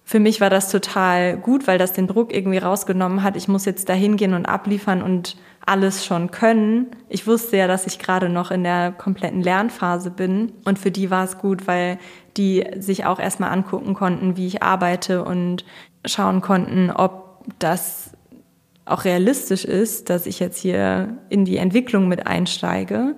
für 0.05 0.19
mich 0.19 0.39
war 0.39 0.49
das 0.49 0.71
total 0.71 1.37
gut, 1.37 1.67
weil 1.67 1.77
das 1.77 1.93
den 1.93 2.07
Druck 2.07 2.33
irgendwie 2.33 2.59
rausgenommen 2.59 3.23
hat. 3.23 3.35
Ich 3.35 3.47
muss 3.49 3.65
jetzt 3.65 3.89
da 3.89 3.93
hingehen 3.93 4.33
und 4.33 4.45
abliefern 4.45 5.01
und 5.01 5.35
alles 5.65 6.05
schon 6.05 6.31
können. 6.31 6.87
Ich 7.09 7.25
wusste 7.25 7.57
ja, 7.57 7.67
dass 7.67 7.87
ich 7.87 7.99
gerade 7.99 8.29
noch 8.29 8.51
in 8.51 8.63
der 8.63 8.91
kompletten 8.91 9.41
Lernphase 9.41 10.11
bin. 10.11 10.51
Und 10.65 10.77
für 10.77 10.91
die 10.91 11.09
war 11.09 11.23
es 11.23 11.37
gut, 11.37 11.67
weil 11.67 11.97
die 12.37 12.65
sich 12.79 13.05
auch 13.05 13.19
erstmal 13.19 13.51
angucken 13.51 13.93
konnten, 13.93 14.35
wie 14.35 14.47
ich 14.47 14.63
arbeite 14.63 15.23
und 15.23 15.63
schauen 16.05 16.41
konnten, 16.41 16.91
ob 16.91 17.45
das 17.59 18.11
auch 18.85 19.05
realistisch 19.05 19.63
ist, 19.63 20.09
dass 20.09 20.25
ich 20.25 20.39
jetzt 20.39 20.59
hier 20.59 21.17
in 21.29 21.45
die 21.45 21.57
Entwicklung 21.57 22.07
mit 22.07 22.27
einsteige. 22.27 23.15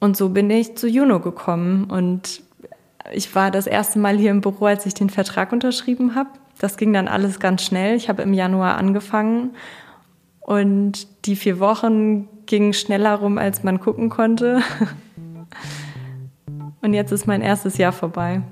Und 0.00 0.16
so 0.16 0.30
bin 0.30 0.50
ich 0.50 0.76
zu 0.76 0.88
Juno 0.88 1.20
gekommen 1.20 1.84
und 1.84 2.42
ich 3.12 3.32
war 3.34 3.50
das 3.50 3.68
erste 3.68 3.98
Mal 4.00 4.16
hier 4.16 4.32
im 4.32 4.40
Büro, 4.40 4.66
als 4.66 4.86
ich 4.86 4.94
den 4.94 5.10
Vertrag 5.10 5.52
unterschrieben 5.52 6.16
habe. 6.16 6.30
Das 6.58 6.76
ging 6.76 6.92
dann 6.92 7.08
alles 7.08 7.38
ganz 7.38 7.64
schnell. 7.64 7.96
Ich 7.96 8.08
habe 8.08 8.22
im 8.22 8.34
Januar 8.34 8.76
angefangen 8.76 9.54
und 10.44 11.06
die 11.26 11.36
vier 11.36 11.60
Wochen 11.60 12.28
gingen 12.46 12.72
schneller 12.72 13.14
rum, 13.14 13.38
als 13.38 13.62
man 13.62 13.80
gucken 13.80 14.08
konnte. 14.10 14.60
Und 16.82 16.94
jetzt 16.94 17.12
ist 17.12 17.28
mein 17.28 17.42
erstes 17.42 17.78
Jahr 17.78 17.92
vorbei. 17.92 18.42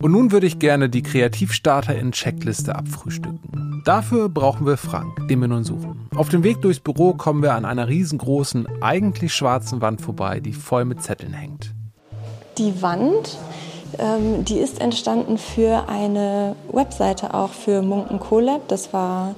Und 0.00 0.12
nun 0.12 0.32
würde 0.32 0.46
ich 0.46 0.58
gerne 0.58 0.88
die 0.88 1.02
Kreativstarter 1.02 1.94
in 1.96 2.12
Checkliste 2.12 2.74
abfrühstücken. 2.74 3.82
Dafür 3.84 4.28
brauchen 4.28 4.66
wir 4.66 4.76
Frank, 4.76 5.28
den 5.28 5.40
wir 5.40 5.48
nun 5.48 5.64
suchen. 5.64 6.08
Auf 6.14 6.28
dem 6.28 6.42
Weg 6.42 6.60
durchs 6.60 6.80
Büro 6.80 7.14
kommen 7.14 7.42
wir 7.42 7.54
an 7.54 7.64
einer 7.64 7.88
riesengroßen, 7.88 8.68
eigentlich 8.80 9.32
schwarzen 9.32 9.80
Wand 9.80 10.00
vorbei, 10.00 10.40
die 10.40 10.52
voll 10.52 10.84
mit 10.84 11.02
Zetteln 11.02 11.32
hängt. 11.32 11.72
Die 12.58 12.82
Wand, 12.82 13.38
ähm, 13.98 14.44
die 14.44 14.58
ist 14.58 14.80
entstanden 14.80 15.38
für 15.38 15.88
eine 15.88 16.54
Webseite 16.72 17.34
auch 17.34 17.52
für 17.52 17.82
Munken 17.82 18.18
Colab. 18.18 18.68
Das 18.68 18.92
war 18.92 19.34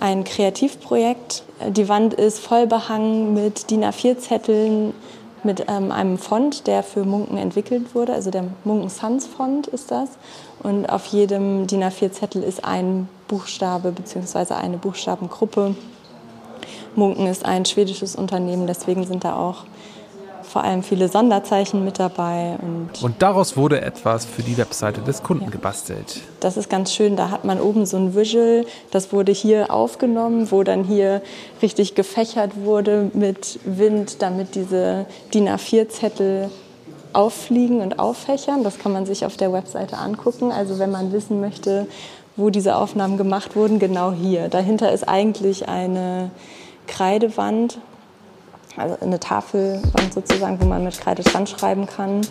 ein 0.00 0.24
Kreativprojekt. 0.24 1.44
Die 1.68 1.88
Wand 1.88 2.14
ist 2.14 2.40
voll 2.40 2.66
behangen 2.66 3.34
mit 3.34 3.70
DIN 3.70 3.84
A4-Zetteln, 3.84 4.94
mit 5.42 5.66
ähm, 5.68 5.92
einem 5.92 6.18
Font, 6.18 6.66
der 6.66 6.82
für 6.82 7.04
Munken 7.04 7.38
entwickelt 7.38 7.94
wurde. 7.94 8.12
Also 8.12 8.30
der 8.30 8.44
Munken 8.64 8.88
Sans 8.88 9.26
Font 9.26 9.66
ist 9.68 9.90
das. 9.90 10.10
Und 10.62 10.86
auf 10.86 11.06
jedem 11.06 11.66
DIN 11.66 11.84
A4-Zettel 11.84 12.42
ist 12.42 12.64
ein 12.64 13.08
Buchstabe 13.28 13.92
bzw. 13.92 14.54
eine 14.54 14.78
Buchstabengruppe. 14.78 15.74
Munken 16.96 17.26
ist 17.26 17.44
ein 17.44 17.64
schwedisches 17.64 18.16
Unternehmen, 18.16 18.66
deswegen 18.66 19.06
sind 19.06 19.24
da 19.24 19.36
auch 19.36 19.64
vor 20.50 20.64
allem 20.64 20.82
viele 20.82 21.08
Sonderzeichen 21.08 21.84
mit 21.84 22.00
dabei. 22.00 22.58
Und, 22.60 23.02
und 23.02 23.22
daraus 23.22 23.56
wurde 23.56 23.80
etwas 23.80 24.24
für 24.24 24.42
die 24.42 24.56
Webseite 24.56 25.00
des 25.00 25.22
Kunden 25.22 25.44
ja. 25.44 25.50
gebastelt. 25.50 26.20
Das 26.40 26.56
ist 26.56 26.68
ganz 26.68 26.92
schön. 26.92 27.14
Da 27.14 27.30
hat 27.30 27.44
man 27.44 27.60
oben 27.60 27.86
so 27.86 27.96
ein 27.96 28.16
Visual, 28.16 28.66
das 28.90 29.12
wurde 29.12 29.30
hier 29.30 29.72
aufgenommen, 29.72 30.50
wo 30.50 30.64
dann 30.64 30.82
hier 30.82 31.22
richtig 31.62 31.94
gefächert 31.94 32.64
wurde 32.64 33.10
mit 33.14 33.60
Wind, 33.64 34.22
damit 34.22 34.56
diese 34.56 35.06
DIN 35.32 35.48
A4-Zettel 35.48 36.50
auffliegen 37.12 37.80
und 37.80 38.00
auffächern. 38.00 38.64
Das 38.64 38.78
kann 38.78 38.92
man 38.92 39.06
sich 39.06 39.24
auf 39.24 39.36
der 39.36 39.52
Webseite 39.52 39.98
angucken. 39.98 40.50
Also 40.50 40.80
wenn 40.80 40.90
man 40.90 41.12
wissen 41.12 41.40
möchte, 41.40 41.86
wo 42.36 42.50
diese 42.50 42.74
Aufnahmen 42.74 43.16
gemacht 43.16 43.54
wurden, 43.54 43.78
genau 43.78 44.12
hier. 44.12 44.48
Dahinter 44.48 44.90
ist 44.90 45.08
eigentlich 45.08 45.68
eine 45.68 46.32
Kreidewand, 46.88 47.78
also 48.76 48.98
eine 49.00 49.20
Tafelwand 49.20 50.12
sozusagen, 50.12 50.60
wo 50.60 50.64
man 50.64 50.84
mit 50.84 50.98
Kreide 51.00 51.22
dran 51.22 51.46
schreiben 51.46 51.86
kann. 51.86 52.22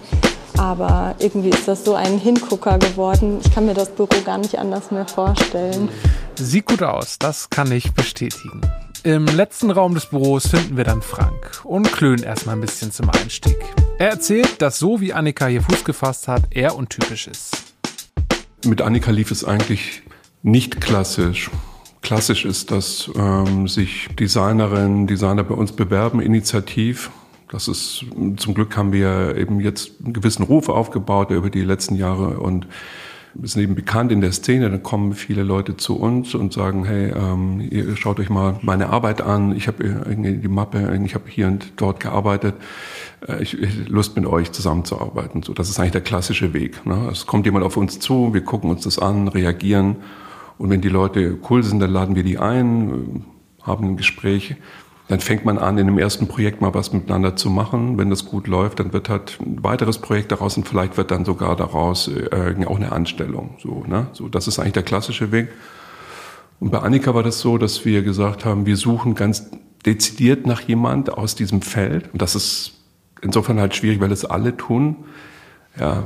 Aber 0.57 1.15
irgendwie 1.19 1.49
ist 1.49 1.67
das 1.67 1.85
so 1.85 1.95
ein 1.95 2.17
Hingucker 2.17 2.79
geworden. 2.79 3.39
Ich 3.43 3.53
kann 3.53 3.65
mir 3.65 3.73
das 3.73 3.89
Büro 3.89 4.09
gar 4.25 4.37
nicht 4.37 4.57
anders 4.59 4.91
mehr 4.91 5.07
vorstellen. 5.07 5.89
Sieht 6.35 6.65
gut 6.65 6.83
aus, 6.83 7.17
das 7.19 7.49
kann 7.49 7.71
ich 7.71 7.93
bestätigen. 7.93 8.61
Im 9.03 9.25
letzten 9.25 9.71
Raum 9.71 9.93
des 9.93 10.07
Büros 10.07 10.47
finden 10.47 10.75
wir 10.75 10.83
dann 10.83 11.01
Frank 11.01 11.61
und 11.63 11.89
klönen 11.93 12.23
erstmal 12.23 12.55
ein 12.55 12.61
bisschen 12.61 12.91
zum 12.91 13.09
Einstieg. 13.09 13.57
Er 13.97 14.09
erzählt, 14.09 14.61
dass 14.61 14.77
so 14.77 14.99
wie 14.99 15.13
Annika 15.13 15.47
hier 15.47 15.61
Fuß 15.61 15.85
gefasst 15.85 16.27
hat, 16.27 16.43
er 16.49 16.75
untypisch 16.75 17.27
ist. 17.27 17.55
Mit 18.65 18.81
Annika 18.81 19.11
lief 19.11 19.31
es 19.31 19.45
eigentlich 19.45 20.01
nicht 20.43 20.81
klassisch. 20.81 21.49
Klassisch 22.01 22.45
ist, 22.45 22.71
dass 22.71 23.11
ähm, 23.15 23.67
sich 23.67 24.07
Designerinnen, 24.17 25.05
Designer 25.05 25.43
bei 25.43 25.55
uns 25.55 25.73
bewerben, 25.73 26.21
initiativ. 26.21 27.11
Das 27.49 27.67
ist, 27.67 28.05
zum 28.37 28.53
Glück 28.53 28.77
haben 28.77 28.93
wir 28.93 29.35
eben 29.35 29.59
jetzt 29.59 29.91
einen 30.03 30.13
gewissen 30.13 30.43
Ruf 30.43 30.69
aufgebaut 30.69 31.31
über 31.31 31.49
die 31.49 31.63
letzten 31.63 31.95
Jahre 31.95 32.39
und 32.39 32.67
sind 33.43 33.61
eben 33.61 33.75
bekannt 33.75 34.11
in 34.11 34.21
der 34.21 34.31
Szene. 34.31 34.69
Dann 34.69 34.81
kommen 34.81 35.13
viele 35.13 35.43
Leute 35.43 35.77
zu 35.77 35.99
uns 35.99 36.35
und 36.35 36.53
sagen, 36.53 36.85
hey, 36.85 37.11
ähm, 37.11 37.59
ihr 37.69 37.95
schaut 37.95 38.19
euch 38.19 38.29
mal 38.29 38.59
meine 38.61 38.89
Arbeit 38.89 39.21
an. 39.21 39.55
Ich 39.55 39.67
habe 39.67 39.83
irgendwie 39.83 40.37
die 40.37 40.47
Mappe, 40.47 40.99
ich 41.03 41.15
habe 41.15 41.25
hier 41.27 41.47
und 41.47 41.73
dort 41.75 41.99
gearbeitet. 41.99 42.55
Äh, 43.27 43.43
ich, 43.43 43.59
ich 43.59 43.89
Lust 43.89 44.15
mit 44.15 44.25
euch 44.25 44.51
zusammenzuarbeiten. 44.51 45.43
So, 45.43 45.53
das 45.53 45.69
ist 45.69 45.79
eigentlich 45.79 45.91
der 45.91 46.01
klassische 46.01 46.53
Weg. 46.53 46.85
Ne? 46.85 47.09
Es 47.11 47.25
kommt 47.25 47.45
jemand 47.45 47.65
auf 47.65 47.77
uns 47.77 47.99
zu, 47.99 48.33
wir 48.33 48.41
gucken 48.41 48.69
uns 48.69 48.83
das 48.83 48.99
an, 48.99 49.27
reagieren 49.27 49.97
und 50.59 50.69
wenn 50.69 50.81
die 50.81 50.89
Leute 50.89 51.39
cool 51.49 51.63
sind, 51.63 51.79
dann 51.79 51.89
laden 51.89 52.15
wir 52.15 52.23
die 52.23 52.37
ein, 52.37 53.25
haben 53.63 53.85
ein 53.85 53.97
Gespräch. 53.97 54.57
Dann 55.07 55.21
fängt 55.21 55.45
man 55.45 55.57
an, 55.57 55.77
in 55.77 55.87
dem 55.87 55.97
ersten 55.97 56.27
Projekt 56.27 56.59
mal 56.61 56.73
was 56.73 56.91
miteinander 56.91 57.37
zu 57.37 57.49
machen. 57.49 57.97
Wenn 57.97 58.09
das 58.09 58.25
gut 58.25 58.45
läuft, 58.47 58.81
dann 58.81 58.91
wird 58.91 59.07
halt 59.07 59.39
ein 59.39 59.63
weiteres 59.63 59.99
Projekt 59.99 60.33
daraus 60.33 60.57
und 60.57 60.67
vielleicht 60.67 60.97
wird 60.97 61.11
dann 61.11 61.23
sogar 61.23 61.55
daraus 61.55 62.09
äh, 62.09 62.55
auch 62.67 62.75
eine 62.75 62.91
Anstellung. 62.91 63.55
So, 63.63 63.85
ne? 63.87 64.07
so, 64.11 64.27
das 64.27 64.49
ist 64.49 64.59
eigentlich 64.59 64.73
der 64.73 64.83
klassische 64.83 65.31
Weg. 65.31 65.47
Und 66.59 66.71
bei 66.71 66.79
Annika 66.79 67.15
war 67.15 67.23
das 67.23 67.39
so, 67.39 67.57
dass 67.57 67.85
wir 67.85 68.03
gesagt 68.03 68.43
haben, 68.43 68.65
wir 68.65 68.75
suchen 68.75 69.15
ganz 69.15 69.49
dezidiert 69.85 70.45
nach 70.45 70.59
jemand 70.61 71.09
aus 71.09 71.35
diesem 71.35 71.61
Feld. 71.61 72.11
Und 72.11 72.21
das 72.21 72.35
ist 72.35 72.73
insofern 73.21 73.61
halt 73.61 73.75
schwierig, 73.75 74.01
weil 74.01 74.11
es 74.11 74.25
alle 74.25 74.57
tun. 74.57 74.97
Ja, 75.79 76.03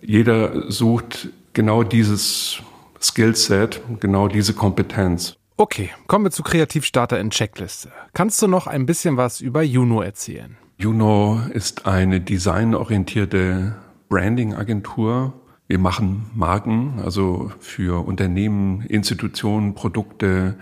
jeder 0.00 0.72
sucht 0.72 1.28
genau 1.52 1.82
dieses 1.82 2.62
Skillset, 3.06 3.80
genau 4.00 4.28
diese 4.28 4.54
Kompetenz. 4.54 5.36
Okay, 5.56 5.90
kommen 6.06 6.26
wir 6.26 6.30
zu 6.30 6.42
Kreativstarter 6.42 7.18
in 7.18 7.30
Checkliste. 7.30 7.90
Kannst 8.12 8.42
du 8.42 8.46
noch 8.46 8.66
ein 8.66 8.84
bisschen 8.84 9.16
was 9.16 9.40
über 9.40 9.62
Juno 9.62 10.02
erzählen? 10.02 10.56
Juno 10.76 11.40
ist 11.54 11.86
eine 11.86 12.20
designorientierte 12.20 13.76
Branding-Agentur. 14.10 15.32
Wir 15.66 15.78
machen 15.78 16.30
Marken, 16.34 17.00
also 17.02 17.50
für 17.58 18.06
Unternehmen, 18.06 18.82
Institutionen, 18.82 19.74
Produkte, 19.74 20.56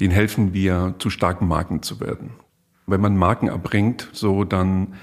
denen 0.00 0.12
helfen 0.12 0.54
wir, 0.54 0.94
zu 0.98 1.10
starken 1.10 1.46
Marken 1.46 1.82
zu 1.82 2.00
werden. 2.00 2.30
Wenn 2.86 3.02
man 3.02 3.16
Marken 3.16 3.48
erbringt, 3.48 4.08
so 4.12 4.44
dann 4.44 4.94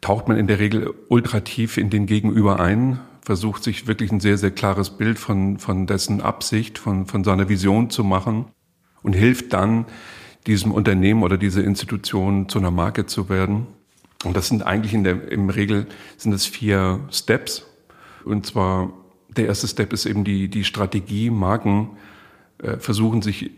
taucht 0.00 0.28
man 0.28 0.36
in 0.36 0.46
der 0.46 0.60
Regel 0.60 0.94
ultra 1.08 1.40
tief 1.40 1.76
in 1.76 1.90
den 1.90 2.06
Gegenüber 2.06 2.60
ein, 2.60 3.00
versucht 3.22 3.62
sich 3.62 3.86
wirklich 3.86 4.10
ein 4.12 4.20
sehr, 4.20 4.36
sehr 4.36 4.50
klares 4.50 4.90
Bild 4.90 5.18
von, 5.18 5.58
von 5.58 5.86
dessen 5.86 6.20
Absicht, 6.20 6.78
von, 6.78 7.06
von 7.06 7.24
seiner 7.24 7.48
Vision 7.48 7.88
zu 7.88 8.04
machen 8.04 8.46
und 9.02 9.14
hilft 9.14 9.52
dann, 9.52 9.86
diesem 10.46 10.72
Unternehmen 10.72 11.22
oder 11.22 11.38
dieser 11.38 11.62
Institution 11.62 12.48
zu 12.48 12.58
einer 12.58 12.72
Marke 12.72 13.06
zu 13.06 13.28
werden. 13.28 13.68
Und 14.24 14.36
das 14.36 14.48
sind 14.48 14.66
eigentlich 14.66 14.92
in 14.92 15.04
der, 15.04 15.30
im 15.30 15.50
Regel 15.50 15.86
sind 16.16 16.32
es 16.32 16.46
vier 16.46 17.00
Steps. 17.10 17.64
Und 18.24 18.46
zwar 18.46 18.92
der 19.28 19.46
erste 19.46 19.68
Step 19.68 19.92
ist 19.92 20.04
eben 20.04 20.24
die, 20.24 20.48
die 20.48 20.64
Strategie. 20.64 21.30
Marken 21.30 21.90
äh, 22.58 22.76
versuchen 22.78 23.22
sich 23.22 23.50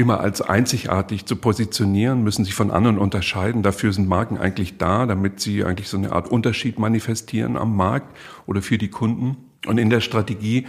immer 0.00 0.20
als 0.20 0.40
einzigartig 0.40 1.26
zu 1.26 1.36
positionieren, 1.36 2.24
müssen 2.24 2.46
sich 2.46 2.54
von 2.54 2.70
anderen 2.70 2.96
unterscheiden. 2.96 3.62
Dafür 3.62 3.92
sind 3.92 4.08
Marken 4.08 4.38
eigentlich 4.38 4.78
da, 4.78 5.04
damit 5.04 5.40
sie 5.40 5.62
eigentlich 5.62 5.90
so 5.90 5.98
eine 5.98 6.12
Art 6.12 6.30
Unterschied 6.30 6.78
manifestieren 6.78 7.58
am 7.58 7.76
Markt 7.76 8.16
oder 8.46 8.62
für 8.62 8.78
die 8.78 8.88
Kunden. 8.88 9.36
Und 9.66 9.76
in 9.76 9.90
der 9.90 10.00
Strategie 10.00 10.66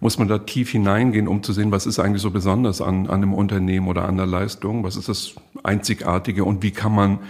muss 0.00 0.18
man 0.18 0.26
da 0.26 0.38
tief 0.38 0.70
hineingehen, 0.70 1.28
um 1.28 1.44
zu 1.44 1.52
sehen, 1.52 1.70
was 1.70 1.86
ist 1.86 2.00
eigentlich 2.00 2.22
so 2.22 2.32
besonders 2.32 2.80
an, 2.80 3.06
an 3.06 3.22
einem 3.22 3.34
Unternehmen 3.34 3.86
oder 3.86 4.02
an 4.02 4.16
der 4.16 4.26
Leistung, 4.26 4.82
was 4.82 4.96
ist 4.96 5.08
das 5.08 5.36
Einzigartige 5.62 6.44
und 6.44 6.64
wie 6.64 6.72
kann 6.72 6.92
man 6.92 7.20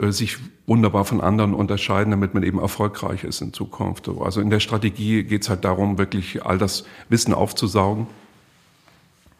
äh, 0.00 0.10
sich 0.10 0.38
wunderbar 0.66 1.04
von 1.04 1.20
anderen 1.20 1.54
unterscheiden, 1.54 2.10
damit 2.10 2.34
man 2.34 2.42
eben 2.42 2.58
erfolgreich 2.58 3.22
ist 3.22 3.40
in 3.40 3.52
Zukunft. 3.52 4.08
Also 4.08 4.40
in 4.40 4.50
der 4.50 4.58
Strategie 4.58 5.22
geht 5.22 5.42
es 5.42 5.48
halt 5.48 5.64
darum, 5.64 5.96
wirklich 5.96 6.44
all 6.44 6.58
das 6.58 6.82
Wissen 7.08 7.34
aufzusaugen. 7.34 8.08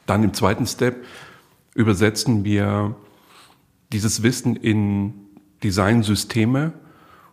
Dann 0.06 0.22
im 0.22 0.32
zweiten 0.32 0.64
Step 0.64 1.04
übersetzen 1.74 2.44
wir 2.44 2.96
dieses 3.92 4.22
Wissen 4.22 4.56
in 4.56 5.14
Designsysteme. 5.62 6.72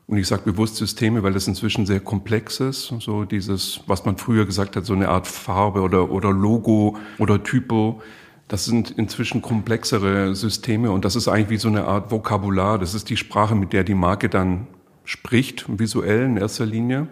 Und 0.07 0.17
ich 0.17 0.27
sage 0.27 0.43
bewusst 0.43 0.75
Systeme, 0.75 1.23
weil 1.23 1.33
das 1.33 1.47
inzwischen 1.47 1.85
sehr 1.85 1.99
komplex 1.99 2.59
ist. 2.59 2.93
So 2.99 3.25
dieses, 3.25 3.81
was 3.87 4.05
man 4.05 4.17
früher 4.17 4.45
gesagt 4.45 4.75
hat, 4.75 4.85
so 4.85 4.93
eine 4.93 5.09
Art 5.09 5.27
Farbe 5.27 5.81
oder, 5.81 6.11
oder 6.11 6.31
Logo 6.31 6.97
oder 7.17 7.43
Typo. 7.43 8.01
Das 8.47 8.65
sind 8.65 8.91
inzwischen 8.91 9.41
komplexere 9.41 10.35
Systeme 10.35 10.91
und 10.91 11.03
das 11.03 11.15
ist 11.15 11.27
eigentlich 11.27 11.49
wie 11.49 11.57
so 11.57 11.67
eine 11.67 11.85
Art 11.85 12.11
Vokabular. 12.11 12.77
Das 12.77 12.93
ist 12.93 13.09
die 13.09 13.17
Sprache, 13.17 13.55
mit 13.55 13.73
der 13.73 13.83
die 13.83 13.95
Marke 13.95 14.29
dann 14.29 14.67
spricht, 15.03 15.65
visuell 15.67 16.25
in 16.25 16.37
erster 16.37 16.67
Linie. 16.67 17.07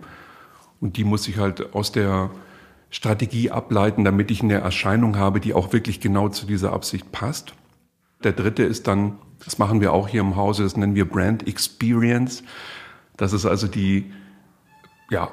Und 0.79 0.97
die 0.97 1.03
muss 1.03 1.27
ich 1.27 1.37
halt 1.37 1.73
aus 1.73 1.91
der 1.91 2.29
Strategie 2.93 3.49
ableiten, 3.49 4.03
damit 4.03 4.29
ich 4.29 4.43
eine 4.43 4.59
Erscheinung 4.59 5.17
habe, 5.17 5.39
die 5.39 5.55
auch 5.55 5.73
wirklich 5.73 5.99
genau 5.99 6.29
zu 6.29 6.45
dieser 6.45 6.73
Absicht 6.73 7.11
passt. 7.11 7.55
Der 8.23 8.33
dritte 8.33 8.61
ist 8.61 8.85
dann, 8.85 9.17
das 9.43 9.57
machen 9.57 9.81
wir 9.81 9.91
auch 9.91 10.07
hier 10.07 10.21
im 10.21 10.35
Hause, 10.35 10.61
das 10.61 10.77
nennen 10.77 10.93
wir 10.93 11.09
Brand 11.09 11.47
Experience. 11.47 12.43
Das 13.17 13.33
ist 13.33 13.47
also 13.47 13.67
die, 13.67 14.11
ja, 15.09 15.31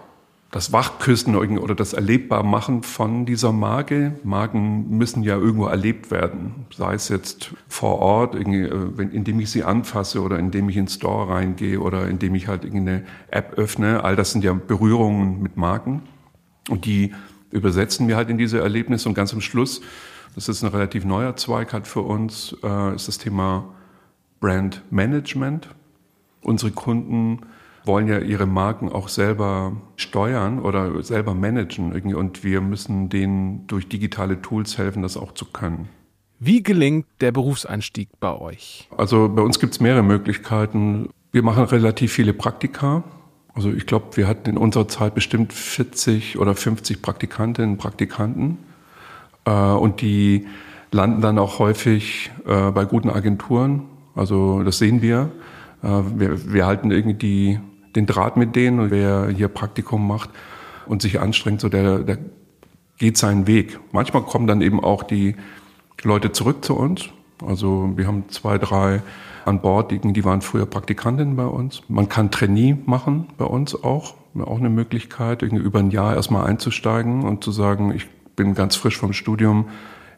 das 0.51 0.73
Wachküssen 0.73 1.37
oder 1.37 1.75
das 1.75 1.93
Erlebbarmachen 1.93 2.83
von 2.83 3.27
dieser 3.27 3.53
Marke. 3.53 4.19
Marken 4.25 4.97
müssen 4.97 5.23
ja 5.23 5.37
irgendwo 5.37 5.67
erlebt 5.67 6.11
werden, 6.11 6.65
sei 6.75 6.95
es 6.95 7.11
jetzt 7.11 7.55
vor 7.69 7.99
Ort, 7.99 8.37
äh, 8.37 8.39
indem 8.39 9.39
ich 9.39 9.51
sie 9.51 9.65
anfasse 9.65 10.23
oder 10.23 10.39
indem 10.39 10.71
ich 10.71 10.79
in 10.79 10.87
den 10.87 10.91
Store 10.91 11.29
reingehe 11.29 11.79
oder 11.79 12.09
indem 12.09 12.35
ich 12.35 12.49
halt 12.49 12.65
irgendeine 12.65 13.05
App 13.31 13.59
öffne. 13.59 14.03
All 14.03 14.17
das 14.17 14.33
sind 14.33 14.45
ja 14.45 14.55
Berührungen 14.55 15.43
mit 15.43 15.59
Marken 15.59 16.05
und 16.71 16.87
die 16.87 17.13
übersetzen 17.51 18.09
wir 18.09 18.17
halt 18.17 18.31
in 18.31 18.39
diese 18.39 18.61
Erlebnisse 18.61 19.09
und 19.09 19.15
ganz 19.15 19.33
am 19.33 19.41
Schluss, 19.41 19.81
das 20.35 20.49
ist 20.49 20.63
ein 20.63 20.69
relativ 20.69 21.05
neuer 21.05 21.37
Zweig 21.37 21.73
halt 21.73 21.87
für 21.87 22.03
uns, 22.03 22.57
äh, 22.63 22.95
ist 22.95 23.09
das 23.09 23.19
Thema 23.19 23.75
Brand 24.39 24.83
Management. 24.91 25.69
Unsere 26.43 26.71
Kunden 26.71 27.41
wollen 27.85 28.09
ja 28.09 28.19
ihre 28.19 28.47
Marken 28.47 28.89
auch 28.89 29.09
selber 29.09 29.77
steuern 29.97 30.61
oder 30.61 31.03
selber 31.03 31.35
managen 31.35 31.93
irgendwie 31.93 32.15
und 32.15 32.45
wir 32.45 32.61
müssen 32.61 33.09
denen 33.09 33.67
durch 33.67 33.89
digitale 33.89 34.41
Tools 34.41 34.79
helfen, 34.79 35.03
das 35.03 35.17
auch 35.17 35.33
zu 35.33 35.47
können. 35.47 35.89
Wie 36.39 36.63
gelingt 36.63 37.07
der 37.21 37.33
Berufseinstieg 37.33 38.09
bei 38.19 38.35
euch? 38.35 38.89
Also 38.97 39.29
bei 39.29 39.43
uns 39.43 39.61
gibt 39.61 39.75
es 39.75 39.81
mehrere 39.81 40.03
Möglichkeiten. 40.03 41.11
Wir 41.33 41.43
machen 41.43 41.65
relativ 41.65 42.13
viele 42.13 42.33
Praktika. 42.33 43.05
Also 43.61 43.73
ich 43.73 43.85
glaube, 43.85 44.17
wir 44.17 44.27
hatten 44.27 44.49
in 44.49 44.57
unserer 44.57 44.89
Zeit 44.89 45.15
bestimmt 45.15 45.53
40 45.53 46.39
oder 46.39 46.55
50 46.55 47.03
Praktikantinnen 47.03 47.73
und 47.73 47.77
Praktikanten. 47.77 48.57
Äh, 49.45 49.51
und 49.51 50.01
die 50.01 50.47
landen 50.93 51.21
dann 51.21 51.39
auch 51.39 51.59
häufig 51.59 52.31
äh, 52.47 52.71
bei 52.71 52.87
guten 52.87 53.11
Agenturen. 53.11 53.83
Also 54.15 54.63
das 54.63 54.79
sehen 54.79 55.03
wir. 55.03 55.31
Äh, 55.83 55.89
wir, 55.89 56.55
wir 56.55 56.65
halten 56.65 56.91
irgendwie 56.91 57.19
die 57.19 57.61
den 57.97 58.07
Draht 58.07 58.39
mit 58.39 58.57
denen 58.57 58.81
und 58.81 58.91
wer 58.91 59.29
hier 59.29 59.49
Praktikum 59.49 60.09
macht 60.09 60.31
und 60.87 61.03
sich 61.03 61.21
anstrengt, 61.21 61.61
so 61.61 61.69
der, 61.69 61.99
der 61.99 62.17
geht 62.97 63.19
seinen 63.19 63.47
Weg. 63.47 63.79
Manchmal 63.93 64.23
kommen 64.23 64.47
dann 64.47 64.63
eben 64.63 64.83
auch 64.83 65.03
die 65.03 65.37
Leute 66.03 66.33
zurück 66.33 66.65
zu 66.65 66.79
uns. 66.79 67.11
Also 67.47 67.93
wir 67.95 68.07
haben 68.07 68.25
zwei, 68.31 68.57
drei 68.57 69.03
an 69.45 69.61
Bord, 69.61 69.91
die, 69.91 70.01
die 70.01 70.25
waren 70.25 70.41
früher 70.41 70.67
Praktikantinnen 70.67 71.37
bei 71.37 71.47
uns. 71.47 71.83
Man 71.89 72.09
kann 72.09 72.31
Trainee 72.31 72.77
machen 72.87 73.29
bei 73.37 73.45
uns 73.45 73.75
auch. 73.75 74.15
Auch 74.39 74.59
eine 74.59 74.71
Möglichkeit, 74.71 75.43
irgendwie 75.43 75.65
über 75.65 75.81
ein 75.81 75.91
Jahr 75.91 76.15
erstmal 76.15 76.47
einzusteigen 76.47 77.25
und 77.25 77.43
zu 77.43 77.51
sagen, 77.51 77.93
ich 77.93 78.09
bin 78.37 78.55
ganz 78.55 78.77
frisch 78.77 78.97
vom 78.97 79.13
Studium, 79.13 79.69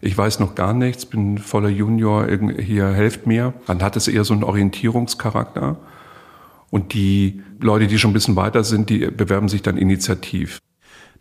ich 0.02 0.18
weiß 0.18 0.38
noch 0.38 0.54
gar 0.54 0.74
nichts, 0.74 1.06
bin 1.06 1.38
voller 1.38 1.70
Junior, 1.70 2.26
hier 2.58 2.88
helft 2.88 3.26
mir. 3.26 3.54
Dann 3.66 3.82
hat 3.82 3.96
es 3.96 4.08
eher 4.08 4.24
so 4.24 4.34
einen 4.34 4.44
Orientierungscharakter. 4.44 5.76
Und 6.70 6.92
die 6.92 7.42
Leute, 7.60 7.86
die 7.86 7.98
schon 7.98 8.10
ein 8.10 8.14
bisschen 8.14 8.36
weiter 8.36 8.64
sind, 8.64 8.90
die 8.90 8.98
bewerben 9.10 9.48
sich 9.48 9.62
dann 9.62 9.76
initiativ. 9.76 10.58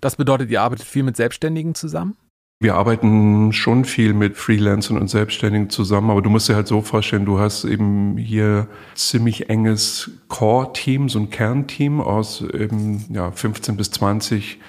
Das 0.01 0.15
bedeutet, 0.15 0.49
ihr 0.49 0.61
arbeitet 0.61 0.87
viel 0.87 1.03
mit 1.03 1.15
Selbstständigen 1.15 1.75
zusammen? 1.75 2.15
Wir 2.61 2.75
arbeiten 2.75 3.53
schon 3.53 3.85
viel 3.85 4.13
mit 4.13 4.37
Freelancern 4.37 4.99
und 4.99 5.09
Selbstständigen 5.09 5.71
zusammen, 5.71 6.11
aber 6.11 6.21
du 6.21 6.29
musst 6.29 6.47
dir 6.47 6.53
halt 6.53 6.67
so 6.67 6.83
vorstellen, 6.83 7.25
du 7.25 7.39
hast 7.39 7.65
eben 7.65 8.17
hier 8.17 8.67
ziemlich 8.93 9.49
enges 9.49 10.11
Core-Team, 10.27 11.09
so 11.09 11.17
ein 11.17 11.31
Kernteam 11.31 11.99
aus 11.99 12.41
eben 12.41 13.03
ja, 13.09 13.31
15 13.31 13.77
bis 13.77 13.89
20 13.89 14.59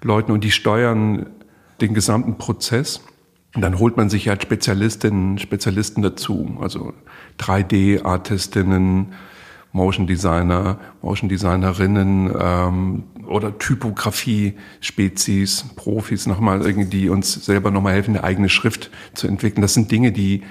Leuten 0.00 0.32
und 0.32 0.44
die 0.44 0.50
steuern 0.50 1.26
den 1.82 1.92
gesamten 1.92 2.38
Prozess. 2.38 3.02
Und 3.54 3.60
dann 3.60 3.78
holt 3.78 3.98
man 3.98 4.08
sich 4.08 4.28
halt 4.28 4.42
Spezialistinnen, 4.42 5.36
Spezialisten 5.36 6.00
dazu, 6.00 6.56
also 6.58 6.94
3D-Artistinnen, 7.38 9.12
Motion 9.72 10.06
Designer, 10.06 10.78
Motion 11.00 11.28
Designerinnen 11.28 12.32
ähm, 12.38 13.04
oder 13.26 13.58
Typografie-Spezies, 13.58 15.74
Profis 15.76 16.26
nochmal 16.26 16.62
irgendwie, 16.62 16.88
die 16.88 17.08
uns 17.08 17.44
selber 17.44 17.70
nochmal 17.70 17.94
helfen, 17.94 18.16
eine 18.16 18.24
eigene 18.24 18.48
Schrift 18.48 18.90
zu 19.14 19.26
entwickeln. 19.26 19.62
Das 19.62 19.74
sind 19.74 19.90
Dinge, 19.90 20.12
die 20.12 20.42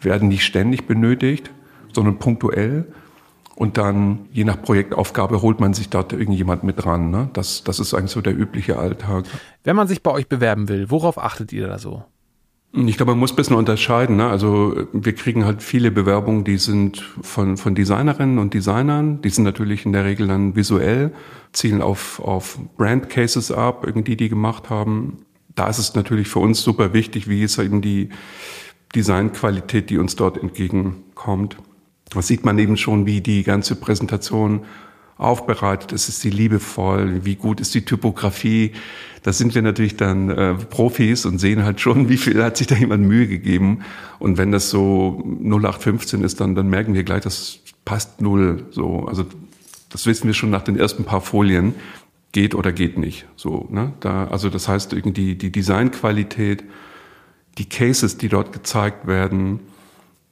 werden 0.00 0.28
nicht 0.28 0.44
ständig 0.44 0.86
benötigt, 0.86 1.50
sondern 1.92 2.18
punktuell. 2.18 2.92
Und 3.54 3.78
dann, 3.78 4.28
je 4.32 4.44
nach 4.44 4.60
Projektaufgabe, 4.60 5.40
holt 5.40 5.60
man 5.60 5.72
sich 5.72 5.88
dort 5.88 6.12
irgendjemand 6.12 6.62
mit 6.62 6.84
dran. 6.84 7.10
Ne? 7.10 7.30
Das, 7.32 7.64
das 7.64 7.80
ist 7.80 7.94
eigentlich 7.94 8.10
so 8.10 8.20
der 8.20 8.38
übliche 8.38 8.78
Alltag. 8.78 9.24
Wenn 9.64 9.76
man 9.76 9.88
sich 9.88 10.02
bei 10.02 10.10
euch 10.10 10.28
bewerben 10.28 10.68
will, 10.68 10.90
worauf 10.90 11.16
achtet 11.16 11.54
ihr 11.54 11.66
da 11.66 11.78
so? 11.78 12.04
Ich 12.78 12.98
glaube, 12.98 13.12
man 13.12 13.20
muss 13.20 13.32
ein 13.32 13.36
bisschen 13.36 13.56
unterscheiden. 13.56 14.16
Ne? 14.16 14.28
Also 14.28 14.86
wir 14.92 15.14
kriegen 15.14 15.46
halt 15.46 15.62
viele 15.62 15.90
Bewerbungen, 15.90 16.44
die 16.44 16.58
sind 16.58 17.02
von, 17.22 17.56
von 17.56 17.74
Designerinnen 17.74 18.38
und 18.38 18.52
Designern. 18.52 19.22
Die 19.22 19.30
sind 19.30 19.44
natürlich 19.44 19.86
in 19.86 19.92
der 19.92 20.04
Regel 20.04 20.26
dann 20.26 20.56
visuell, 20.56 21.12
zielen 21.52 21.80
auf, 21.80 22.20
auf 22.20 22.58
Brand 22.76 23.08
Cases 23.08 23.50
ab, 23.50 23.84
irgendwie 23.86 24.16
die 24.16 24.28
gemacht 24.28 24.68
haben. 24.68 25.24
Da 25.54 25.68
ist 25.68 25.78
es 25.78 25.94
natürlich 25.94 26.28
für 26.28 26.40
uns 26.40 26.62
super 26.62 26.92
wichtig, 26.92 27.28
wie 27.28 27.42
ist 27.42 27.58
eben 27.58 27.80
die 27.80 28.10
Designqualität, 28.94 29.88
die 29.88 29.96
uns 29.96 30.16
dort 30.16 30.36
entgegenkommt. 30.36 31.56
Das 32.10 32.26
sieht 32.26 32.44
man 32.44 32.58
eben 32.58 32.76
schon, 32.76 33.06
wie 33.06 33.22
die 33.22 33.42
ganze 33.42 33.76
Präsentation 33.76 34.66
aufbereitet 35.18 35.92
ist, 35.92 36.08
ist 36.08 36.20
sie 36.20 36.30
liebevoll, 36.30 37.24
wie 37.24 37.36
gut 37.36 37.60
ist 37.60 37.74
die 37.74 37.84
Typografie. 37.84 38.72
Da 39.22 39.32
sind 39.32 39.54
wir 39.54 39.62
natürlich 39.62 39.96
dann 39.96 40.30
äh, 40.30 40.54
Profis 40.54 41.24
und 41.24 41.38
sehen 41.38 41.64
halt 41.64 41.80
schon, 41.80 42.08
wie 42.08 42.18
viel 42.18 42.42
hat 42.42 42.56
sich 42.56 42.66
da 42.66 42.74
jemand 42.74 43.04
Mühe 43.04 43.26
gegeben. 43.26 43.80
Und 44.18 44.38
wenn 44.38 44.52
das 44.52 44.70
so 44.70 45.22
0815 45.42 46.22
ist, 46.22 46.40
dann, 46.40 46.54
dann 46.54 46.68
merken 46.68 46.94
wir 46.94 47.02
gleich, 47.02 47.22
das 47.22 47.60
passt 47.84 48.20
null. 48.20 48.66
So, 48.70 49.06
also 49.06 49.24
das 49.88 50.06
wissen 50.06 50.26
wir 50.26 50.34
schon 50.34 50.50
nach 50.50 50.62
den 50.62 50.78
ersten 50.78 51.04
paar 51.04 51.22
Folien. 51.22 51.74
Geht 52.32 52.54
oder 52.54 52.70
geht 52.70 52.98
nicht. 52.98 53.26
So, 53.36 53.66
ne? 53.70 53.94
Da, 54.00 54.26
also 54.26 54.50
das 54.50 54.68
heißt 54.68 54.92
irgendwie 54.92 55.36
die 55.36 55.50
Designqualität, 55.50 56.64
die 57.56 57.66
Cases, 57.66 58.18
die 58.18 58.28
dort 58.28 58.52
gezeigt 58.52 59.06
werden, 59.06 59.60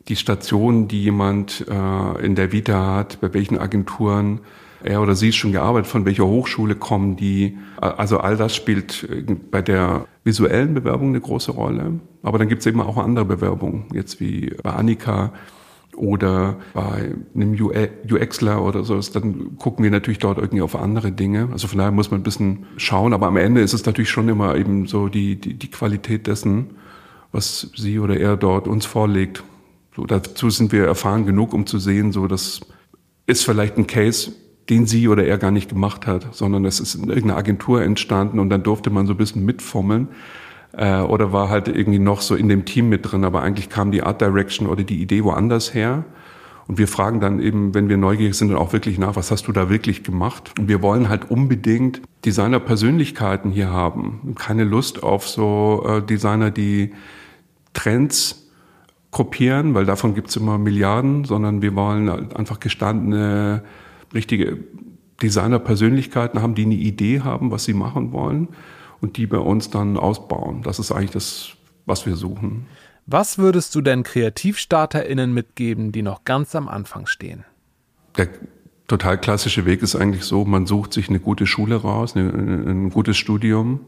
die 0.09 0.16
Stationen, 0.16 0.88
die 0.88 1.03
jemand 1.03 1.64
äh, 1.66 2.25
in 2.25 2.35
der 2.35 2.53
Vita 2.53 2.94
hat, 2.97 3.23
bei 3.23 3.33
welchen 3.33 3.59
Agenturen, 3.59 4.40
er 4.85 5.01
oder 5.01 5.14
sie 5.14 5.33
schon 5.33 5.53
gearbeitet, 5.53 5.87
von 5.88 6.05
welcher 6.05 6.27
Hochschule 6.27 6.75
kommen 6.75 7.16
die. 7.16 7.57
Also 7.79 8.18
all 8.18 8.37
das 8.37 8.55
spielt 8.55 9.09
bei 9.51 9.62
der 9.62 10.07
visuellen 10.25 10.75
Bewerbung 10.75 11.09
eine 11.09 11.20
große 11.20 11.53
Rolle. 11.53 12.01
Aber 12.23 12.38
dann 12.38 12.49
gibt 12.49 12.61
es 12.61 12.66
eben 12.66 12.81
auch 12.81 12.97
andere 12.97 13.25
Bewerbungen, 13.25 13.85
jetzt 13.92 14.20
wie 14.20 14.55
bei 14.62 14.70
Annika 14.70 15.33
oder 15.97 16.57
bei 16.73 17.14
einem 17.35 17.55
UXler 18.11 18.62
oder 18.62 18.85
so. 18.85 18.99
Dann 18.99 19.57
gucken 19.59 19.85
wir 19.85 19.90
natürlich 19.90 20.18
dort 20.18 20.38
irgendwie 20.38 20.62
auf 20.62 20.77
andere 20.77 21.12
Dinge. 21.12 21.49
Also 21.53 21.68
von 21.68 21.79
daher 21.79 21.92
muss 21.92 22.11
man 22.11 22.20
ein 22.20 22.25
bisschen 22.25 22.66
schauen. 22.77 23.12
Aber 23.12 23.27
am 23.27 23.37
Ende 23.37 23.61
ist 23.61 23.75
es 23.75 23.87
natürlich 23.87 24.11
schon 24.11 24.29
immer 24.29 24.57
eben 24.57 24.87
so 24.87 25.09
die, 25.09 25.37
die, 25.37 25.55
die 25.55 25.70
Qualität 25.70 26.27
dessen, 26.27 26.70
was 27.33 27.70
sie 27.77 27.99
oder 27.99 28.18
er 28.18 28.37
dort 28.37 28.68
uns 28.68 28.87
vorlegt. 28.87 29.42
So, 29.97 30.05
dazu 30.05 30.51
sind 30.51 30.73
wir 30.73 30.85
erfahren 30.85 31.25
genug, 31.25 31.53
um 31.55 31.66
zu 31.66 31.79
sehen, 31.79 32.11
so 32.11 32.27
das 32.27 32.61
ist 33.27 33.44
vielleicht 33.44 33.79
ein 33.79 33.87
Case, 33.87 34.33
den 34.70 34.87
sie 34.87 35.09
oder 35.09 35.24
er 35.24 35.38
gar 35.38 35.50
nicht 35.50 35.68
gemacht 35.68 36.07
hat, 36.07 36.35
sondern 36.35 36.64
es 36.64 36.81
ist 36.81 36.94
in 36.94 37.09
irgendeiner 37.09 37.37
Agentur 37.37 37.83
entstanden 37.83 38.38
und 38.38 38.48
dann 38.50 38.62
durfte 38.62 38.90
man 38.90 39.07
so 39.07 39.12
ein 39.12 39.18
bisschen 39.18 39.44
mitfummeln 39.44 40.09
äh, 40.72 41.00
oder 41.00 41.33
war 41.33 41.48
halt 41.50 41.68
irgendwie 41.68 41.98
noch 41.98 42.20
so 42.20 42.35
in 42.35 42.48
dem 42.48 42.64
Team 42.64 42.88
mit 42.88 43.11
drin, 43.11 43.24
aber 43.24 43.42
eigentlich 43.42 43.68
kam 43.68 43.90
die 43.90 44.03
Art 44.03 44.20
Direction 44.20 44.68
oder 44.68 44.83
die 44.83 45.00
Idee 45.03 45.22
woanders 45.22 45.74
her 45.74 46.05
Und 46.66 46.79
wir 46.79 46.88
fragen 46.88 47.20
dann 47.20 47.40
eben, 47.40 47.74
wenn 47.74 47.88
wir 47.88 47.98
neugierig 47.98 48.35
sind, 48.35 48.48
dann 48.48 48.57
auch 48.59 48.72
wirklich 48.72 48.98
nach, 48.98 49.16
was 49.16 49.31
hast 49.31 49.46
du 49.48 49.53
da 49.53 49.68
wirklich 49.68 50.03
gemacht? 50.03 50.53
Und 50.59 50.68
wir 50.68 50.81
wollen 50.81 51.09
halt 51.09 51.31
unbedingt 51.31 52.00
Designer-Persönlichkeiten 52.24 53.50
hier 53.50 53.70
haben. 53.70 54.35
Keine 54.38 54.64
Lust 54.64 55.03
auf 55.03 55.29
so 55.29 55.85
äh, 55.87 56.03
Designer, 56.03 56.50
die 56.50 56.92
Trends 57.74 58.48
kopieren, 59.11 59.74
weil 59.74 59.85
davon 59.85 60.14
gibt's 60.14 60.37
immer 60.37 60.59
Milliarden, 60.59 61.24
sondern 61.24 61.61
wir 61.61 61.74
wollen 61.77 62.11
halt 62.11 62.35
einfach 62.35 62.61
gestandene, 62.61 63.62
richtige 64.14 64.59
Designer-Persönlichkeiten 65.22 66.42
haben, 66.42 66.55
die 66.55 66.64
eine 66.64 66.74
Idee 66.74 67.20
haben, 67.20 67.50
was 67.50 67.64
sie 67.64 67.74
machen 67.74 68.12
wollen 68.12 68.48
und 69.00 69.16
die 69.16 69.27
bei 69.27 69.38
uns 69.38 69.70
dann 69.70 69.96
ausbauen. 69.96 70.62
Das 70.62 70.79
ist 70.79 70.92
eigentlich 70.92 71.12
das, 71.12 71.53
was 71.87 72.07
wir 72.07 72.16
suchen. 72.16 72.66
Was 73.07 73.38
würdest 73.38 73.74
du 73.74 73.83
denn 73.83 74.03
KreativstarterInnen 74.03 75.33
mitgeben, 75.33 75.92
die 75.92 76.03
noch 76.03 76.24
ganz 76.24 76.55
am 76.55 76.68
Anfang 76.68 77.07
stehen? 77.07 77.44
Der 78.16 78.29
total 78.88 79.18
klassische 79.18 79.66
Weg 79.66 79.83
ist 79.83 79.94
eigentlich 79.94 80.24
so, 80.24 80.44
man 80.44 80.66
sucht 80.66 80.94
sich 80.94 81.09
eine 81.09 81.20
gute 81.20 81.46
Schule 81.46 81.77
raus, 81.77 82.14
ein 82.16 82.90
gutes 82.90 83.16
Studium. 83.16 83.81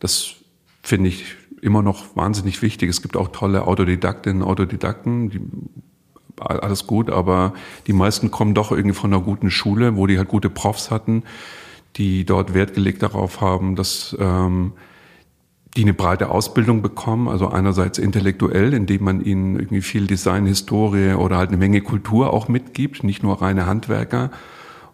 Das 0.00 0.36
finde 0.82 1.08
ich 1.08 1.36
immer 1.60 1.82
noch 1.82 2.16
wahnsinnig 2.16 2.62
wichtig. 2.62 2.88
Es 2.88 3.02
gibt 3.02 3.16
auch 3.16 3.28
tolle 3.28 3.66
Autodidaktinnen, 3.66 4.42
Autodidakten, 4.42 5.30
die, 5.30 5.40
alles 6.40 6.86
gut, 6.86 7.10
aber 7.10 7.54
die 7.86 7.92
meisten 7.92 8.30
kommen 8.30 8.54
doch 8.54 8.70
irgendwie 8.70 8.94
von 8.94 9.12
einer 9.12 9.22
guten 9.22 9.50
Schule, 9.50 9.96
wo 9.96 10.06
die 10.06 10.18
halt 10.18 10.28
gute 10.28 10.50
Profs 10.50 10.90
hatten, 10.90 11.22
die 11.96 12.24
dort 12.24 12.54
Wert 12.54 12.74
gelegt 12.74 13.02
darauf 13.02 13.40
haben, 13.40 13.76
dass 13.76 14.16
ähm, 14.20 14.72
die 15.76 15.82
eine 15.82 15.94
breite 15.94 16.30
Ausbildung 16.30 16.80
bekommen, 16.80 17.28
also 17.28 17.48
einerseits 17.48 17.98
intellektuell, 17.98 18.72
indem 18.72 19.04
man 19.04 19.20
ihnen 19.20 19.56
irgendwie 19.56 19.82
viel 19.82 20.06
Design, 20.06 20.46
Historie 20.46 21.12
oder 21.12 21.36
halt 21.36 21.48
eine 21.48 21.58
Menge 21.58 21.82
Kultur 21.82 22.32
auch 22.32 22.48
mitgibt, 22.48 23.04
nicht 23.04 23.22
nur 23.22 23.42
reine 23.42 23.66
Handwerker, 23.66 24.30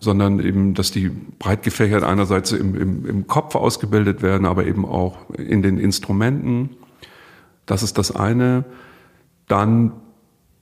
sondern 0.00 0.40
eben, 0.40 0.74
dass 0.74 0.90
die 0.90 1.08
breit 1.08 1.62
gefächert 1.62 2.02
einerseits 2.02 2.50
im, 2.50 2.74
im, 2.74 3.06
im 3.06 3.26
Kopf 3.28 3.54
ausgebildet 3.54 4.22
werden, 4.22 4.46
aber 4.46 4.66
eben 4.66 4.84
auch 4.84 5.30
in 5.30 5.62
den 5.62 5.78
Instrumenten. 5.78 6.70
Das 7.66 7.84
ist 7.84 7.98
das 7.98 8.14
eine. 8.14 8.64
Dann 9.46 9.92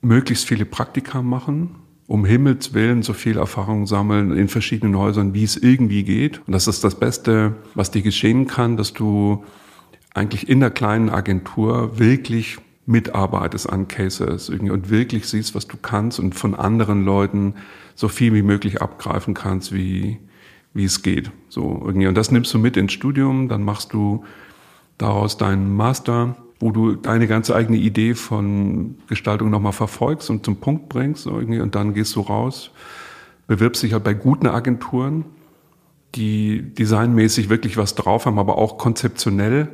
möglichst 0.01 0.47
viele 0.47 0.65
Praktika 0.65 1.23
machen, 1.23 1.77
um 2.07 2.25
Himmels 2.25 2.75
Willen 2.75 3.03
so 3.03 3.13
viel 3.13 3.39
Erfahrung 3.39 3.87
sammeln 3.87 4.37
in 4.37 4.49
verschiedenen 4.49 4.97
Häusern, 4.97 5.35
wie 5.35 5.45
es 5.45 5.57
irgendwie 5.57 6.03
geht. 6.03 6.39
Und 6.47 6.53
das 6.53 6.67
ist 6.67 6.83
das 6.83 6.99
Beste, 6.99 7.57
was 7.75 7.91
dir 7.91 8.03
geschehen 8.03 8.47
kann, 8.47 8.77
dass 8.77 8.93
du 8.93 9.45
eigentlich 10.15 10.49
in 10.49 10.61
der 10.61 10.71
kleinen 10.71 11.09
Agentur 11.09 11.99
wirklich 11.99 12.59
mitarbeitest 12.87 13.71
an 13.71 13.87
Cases 13.87 14.49
und 14.49 14.91
wirklich 14.91 15.29
siehst, 15.29 15.55
was 15.55 15.69
du 15.69 15.77
kannst 15.77 16.19
und 16.19 16.35
von 16.35 16.55
anderen 16.55 17.05
Leuten 17.05 17.55
so 17.95 18.09
viel 18.09 18.35
wie 18.35 18.43
möglich 18.43 18.83
abgreifen 18.83 19.35
kannst, 19.35 19.73
wie, 19.73 20.19
wie 20.75 20.85
es 20.85 21.03
geht. 21.03 21.31
So 21.49 21.81
irgendwie. 21.85 22.09
Und 22.09 22.17
das 22.17 22.33
nimmst 22.33 22.53
du 22.53 22.59
mit 22.59 22.77
ins 22.77 22.93
Studium, 22.93 23.49
dann 23.49 23.63
machst 23.63 23.93
du 23.93 24.25
daraus 24.99 25.37
deinen 25.37 25.75
Master, 25.77 26.37
wo 26.61 26.71
du 26.71 26.95
deine 26.95 27.27
ganze 27.27 27.57
eigene 27.57 27.79
Idee 27.79 28.15
von 28.15 28.97
Gestaltung 29.09 29.51
nochmal 29.51 29.73
verfolgst 29.73 30.31
und 30.31 30.45
zum 30.45 30.57
Punkt 30.57 30.89
bringst 30.89 31.27
irgendwie. 31.27 31.61
Und 31.61 31.75
dann 31.75 31.95
gehst 31.95 32.15
du 32.15 32.21
raus, 32.21 32.71
bewirbst 33.49 33.83
dich 33.83 33.95
halt 33.95 34.05
bei 34.05 34.15
guten 34.15 34.47
Agenturen, 34.47 35.25
die 36.15 36.63
designmäßig 36.75 37.49
wirklich 37.49 37.77
was 37.77 37.95
drauf 37.95 38.27
haben, 38.27 38.39
aber 38.39 38.59
auch 38.59 38.79
konzeptionell 38.79 39.69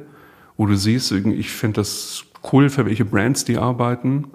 wo 0.57 0.67
du 0.67 0.77
siehst, 0.77 1.13
ich 1.13 1.51
finde 1.51 1.81
das 1.81 2.25
cool, 2.53 2.71
für 2.71 2.87
welche 2.87 3.05
Brands 3.05 3.45
die 3.45 3.59
arbeiten. 3.59 4.29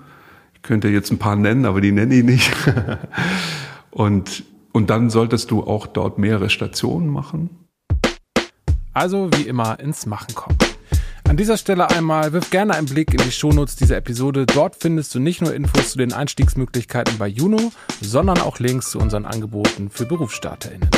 Ich 0.53 0.61
könnte 0.61 0.89
jetzt 0.89 1.11
ein 1.11 1.17
paar 1.17 1.35
nennen, 1.35 1.65
aber 1.65 1.81
die 1.81 1.91
nenne 1.91 2.13
ich 2.15 2.23
nicht. 2.23 2.51
und, 3.91 4.43
und 4.71 4.89
dann 4.89 5.09
solltest 5.09 5.51
du 5.51 5.63
auch 5.63 5.87
dort 5.87 6.19
mehrere 6.19 6.49
Stationen 6.49 7.07
machen. 7.07 7.49
Also 8.93 9.29
wie 9.35 9.43
immer 9.43 9.79
ins 9.79 10.05
Machen 10.05 10.35
kommen. 10.35 10.57
An 11.31 11.37
dieser 11.37 11.55
Stelle 11.55 11.89
einmal 11.89 12.33
wirf 12.33 12.49
gerne 12.49 12.73
einen 12.73 12.87
Blick 12.87 13.13
in 13.13 13.21
die 13.21 13.31
Shownotes 13.31 13.77
dieser 13.77 13.95
Episode. 13.95 14.45
Dort 14.45 14.75
findest 14.75 15.15
du 15.15 15.19
nicht 15.21 15.39
nur 15.39 15.53
Infos 15.53 15.91
zu 15.91 15.97
den 15.97 16.11
Einstiegsmöglichkeiten 16.11 17.17
bei 17.17 17.27
Juno, 17.27 17.71
sondern 18.01 18.41
auch 18.41 18.59
Links 18.59 18.91
zu 18.91 18.99
unseren 18.99 19.23
Angeboten 19.23 19.89
für 19.89 20.05
BerufsstarterInnen. 20.05 20.89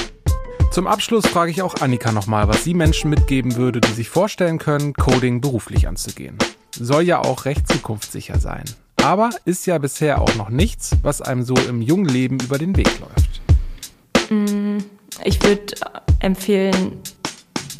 Zum 0.71 0.87
Abschluss 0.87 1.27
frage 1.27 1.51
ich 1.51 1.61
auch 1.61 1.75
Annika 1.81 2.11
nochmal, 2.11 2.47
was 2.47 2.63
sie 2.63 2.73
Menschen 2.73 3.11
mitgeben 3.11 3.57
würde, 3.57 3.79
die 3.79 3.91
sich 3.91 4.09
vorstellen 4.09 4.57
können, 4.57 4.93
Coding 4.93 5.39
beruflich 5.39 5.87
anzugehen. 5.87 6.39
Soll 6.71 7.03
ja 7.03 7.19
auch 7.19 7.45
recht 7.45 7.67
zukunftssicher 7.71 8.39
sein. 8.39 8.63
Aber 9.03 9.29
ist 9.45 9.67
ja 9.67 9.77
bisher 9.77 10.19
auch 10.19 10.33
noch 10.33 10.49
nichts, 10.49 10.95
was 11.03 11.21
einem 11.21 11.43
so 11.43 11.53
im 11.53 11.79
jungen 11.83 12.05
Leben 12.05 12.39
über 12.39 12.57
den 12.57 12.75
Weg 12.75 12.89
läuft. 12.99 14.31
Mm, 14.31 14.79
ich 15.25 15.43
würde 15.43 15.75
empfehlen, 16.21 16.93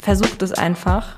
versucht 0.00 0.40
es 0.42 0.52
einfach. 0.52 1.16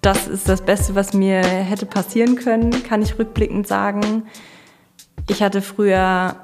Das 0.00 0.28
ist 0.28 0.48
das 0.48 0.62
Beste, 0.62 0.94
was 0.94 1.12
mir 1.12 1.42
hätte 1.42 1.86
passieren 1.86 2.36
können, 2.36 2.70
kann 2.84 3.02
ich 3.02 3.18
rückblickend 3.18 3.66
sagen. 3.66 4.24
Ich 5.28 5.42
hatte 5.42 5.60
früher 5.60 6.36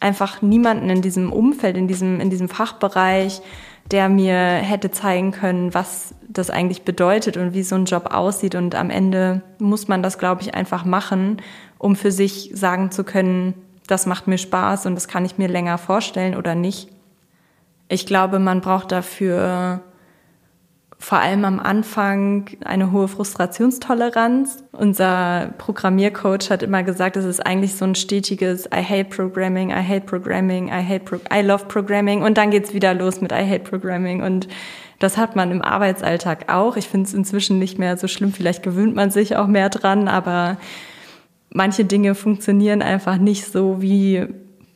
einfach 0.00 0.42
niemanden 0.42 0.90
in 0.90 1.02
diesem 1.02 1.32
Umfeld, 1.32 1.76
in 1.76 1.86
diesem, 1.86 2.20
in 2.20 2.30
diesem 2.30 2.48
Fachbereich, 2.48 3.42
der 3.90 4.08
mir 4.08 4.34
hätte 4.34 4.90
zeigen 4.90 5.32
können, 5.32 5.74
was 5.74 6.14
das 6.28 6.50
eigentlich 6.50 6.82
bedeutet 6.82 7.36
und 7.36 7.52
wie 7.52 7.62
so 7.62 7.74
ein 7.74 7.84
Job 7.84 8.12
aussieht. 8.12 8.54
Und 8.54 8.74
am 8.74 8.90
Ende 8.90 9.42
muss 9.58 9.88
man 9.88 10.02
das, 10.02 10.18
glaube 10.18 10.42
ich, 10.42 10.54
einfach 10.54 10.84
machen, 10.84 11.42
um 11.78 11.94
für 11.94 12.10
sich 12.10 12.50
sagen 12.54 12.90
zu 12.90 13.04
können, 13.04 13.54
das 13.86 14.06
macht 14.06 14.28
mir 14.28 14.38
Spaß 14.38 14.86
und 14.86 14.94
das 14.94 15.08
kann 15.08 15.24
ich 15.24 15.38
mir 15.38 15.48
länger 15.48 15.76
vorstellen 15.76 16.36
oder 16.36 16.54
nicht. 16.54 16.88
Ich 17.88 18.06
glaube, 18.06 18.38
man 18.38 18.60
braucht 18.60 18.92
dafür 18.92 19.80
vor 21.02 21.18
allem 21.18 21.44
am 21.44 21.58
Anfang 21.58 22.46
eine 22.64 22.92
hohe 22.92 23.08
Frustrationstoleranz. 23.08 24.62
Unser 24.70 25.52
Programmiercoach 25.58 26.48
hat 26.48 26.62
immer 26.62 26.84
gesagt, 26.84 27.16
es 27.16 27.24
ist 27.24 27.44
eigentlich 27.44 27.74
so 27.74 27.84
ein 27.84 27.96
stetiges 27.96 28.66
I 28.66 28.84
hate 28.84 29.06
programming, 29.06 29.70
I 29.70 29.82
hate 29.82 30.06
programming, 30.06 30.68
I 30.68 30.80
hate 30.80 31.00
pro 31.00 31.16
I 31.34 31.42
love 31.42 31.64
programming. 31.66 32.22
Und 32.22 32.38
dann 32.38 32.52
geht's 32.52 32.72
wieder 32.72 32.94
los 32.94 33.20
mit 33.20 33.32
I 33.32 33.44
hate 33.44 33.68
programming. 33.68 34.22
Und 34.22 34.46
das 35.00 35.16
hat 35.16 35.34
man 35.34 35.50
im 35.50 35.60
Arbeitsalltag 35.60 36.52
auch. 36.52 36.76
Ich 36.76 36.86
finde 36.86 37.08
es 37.08 37.14
inzwischen 37.14 37.58
nicht 37.58 37.80
mehr 37.80 37.96
so 37.96 38.06
schlimm, 38.06 38.32
vielleicht 38.32 38.62
gewöhnt 38.62 38.94
man 38.94 39.10
sich 39.10 39.34
auch 39.34 39.48
mehr 39.48 39.70
dran, 39.70 40.06
aber 40.06 40.56
manche 41.50 41.84
Dinge 41.84 42.14
funktionieren 42.14 42.80
einfach 42.80 43.16
nicht 43.18 43.50
so, 43.50 43.82
wie 43.82 44.24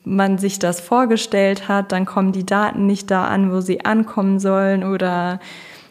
man 0.03 0.39
sich 0.39 0.59
das 0.59 0.81
vorgestellt 0.81 1.69
hat, 1.69 1.93
dann 1.93 2.05
kommen 2.05 2.33
die 2.33 2.47
Daten 2.47 2.87
nicht 2.87 3.12
da 3.12 3.27
an, 3.27 3.53
wo 3.53 3.61
sie 3.61 3.85
ankommen 3.85 4.41
sollen. 4.41 4.83
Oder 4.83 5.39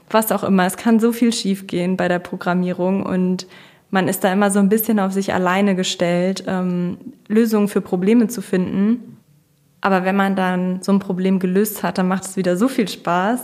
was 0.10 0.32
auch 0.32 0.44
immer. 0.44 0.66
Es 0.66 0.78
kann 0.78 1.00
so 1.00 1.12
viel 1.12 1.34
schiefgehen 1.34 1.98
bei 1.98 2.08
der 2.08 2.20
Programmierung 2.20 3.04
und 3.04 3.48
man 3.90 4.08
ist 4.08 4.24
da 4.24 4.34
immer 4.34 4.52
so 4.52 4.60
ein 4.60 4.70
bisschen 4.70 5.00
auf 5.00 5.14
sich 5.14 5.34
alleine 5.34 5.76
gestellt, 5.76 6.44
ähm, 6.48 6.98
Lösungen 7.28 7.68
für 7.68 7.82
Probleme 7.82 8.28
zu 8.28 8.42
finden. 8.42 9.18
Aber 9.82 10.04
wenn 10.04 10.16
man 10.16 10.36
dann 10.36 10.82
so 10.82 10.92
ein 10.92 11.00
Problem 11.00 11.40
gelöst 11.40 11.84
hat, 11.84 11.98
dann 11.98 12.08
macht 12.08 12.26
es 12.26 12.38
wieder 12.38 12.58
so 12.58 12.68
viel 12.68 12.88
Spaß. 12.88 13.42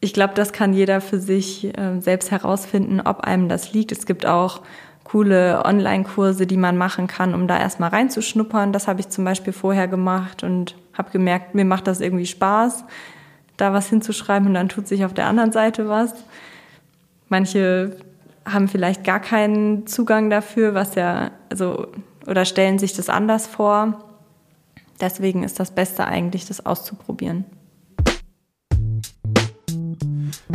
Ich 0.00 0.12
glaube, 0.12 0.34
das 0.34 0.52
kann 0.52 0.74
jeder 0.74 1.00
für 1.00 1.18
sich 1.18 1.64
äh, 1.76 2.00
selbst 2.00 2.30
herausfinden, 2.30 3.00
ob 3.00 3.20
einem 3.20 3.48
das 3.48 3.72
liegt. 3.72 3.92
Es 3.92 4.06
gibt 4.06 4.26
auch 4.26 4.62
coole 5.04 5.64
Online-Kurse, 5.64 6.46
die 6.46 6.56
man 6.56 6.76
machen 6.76 7.06
kann, 7.06 7.32
um 7.32 7.48
da 7.48 7.58
erstmal 7.58 7.90
reinzuschnuppern. 7.90 8.72
Das 8.72 8.88
habe 8.88 9.00
ich 9.00 9.08
zum 9.08 9.24
Beispiel 9.24 9.52
vorher 9.52 9.88
gemacht 9.88 10.42
und 10.42 10.76
habe 10.92 11.10
gemerkt, 11.10 11.54
mir 11.54 11.64
macht 11.64 11.86
das 11.86 12.00
irgendwie 12.00 12.26
Spaß 12.26 12.84
da 13.56 13.72
was 13.72 13.88
hinzuschreiben 13.88 14.48
und 14.48 14.54
dann 14.54 14.68
tut 14.68 14.86
sich 14.88 15.04
auf 15.04 15.14
der 15.14 15.26
anderen 15.26 15.52
Seite 15.52 15.88
was. 15.88 16.12
Manche 17.28 17.96
haben 18.44 18.68
vielleicht 18.68 19.04
gar 19.04 19.20
keinen 19.20 19.86
Zugang 19.86 20.30
dafür, 20.30 20.74
was 20.74 20.94
ja, 20.94 21.32
also, 21.50 21.88
oder 22.26 22.44
stellen 22.44 22.78
sich 22.78 22.92
das 22.92 23.08
anders 23.08 23.46
vor. 23.46 24.04
Deswegen 25.00 25.42
ist 25.42 25.58
das 25.60 25.72
Beste 25.72 26.06
eigentlich, 26.06 26.46
das 26.46 26.64
auszuprobieren. 26.64 27.44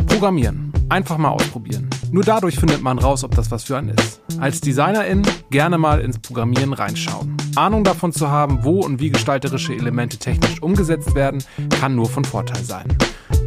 Programmieren. 0.06 0.72
Einfach 0.88 1.18
mal 1.18 1.30
ausprobieren. 1.30 1.88
Nur 2.12 2.24
dadurch 2.24 2.56
findet 2.56 2.82
man 2.82 2.98
raus, 2.98 3.24
ob 3.24 3.34
das 3.34 3.50
was 3.50 3.64
für 3.64 3.78
einen 3.78 3.96
ist. 3.96 4.20
Als 4.38 4.60
Designerin 4.60 5.22
gerne 5.50 5.78
mal 5.78 6.02
ins 6.02 6.18
Programmieren 6.18 6.74
reinschauen. 6.74 7.34
Ahnung 7.56 7.84
davon 7.84 8.12
zu 8.12 8.28
haben, 8.28 8.64
wo 8.64 8.80
und 8.80 9.00
wie 9.00 9.08
gestalterische 9.08 9.72
Elemente 9.72 10.18
technisch 10.18 10.60
umgesetzt 10.60 11.14
werden, 11.14 11.42
kann 11.80 11.94
nur 11.94 12.10
von 12.10 12.26
Vorteil 12.26 12.62
sein. 12.64 12.86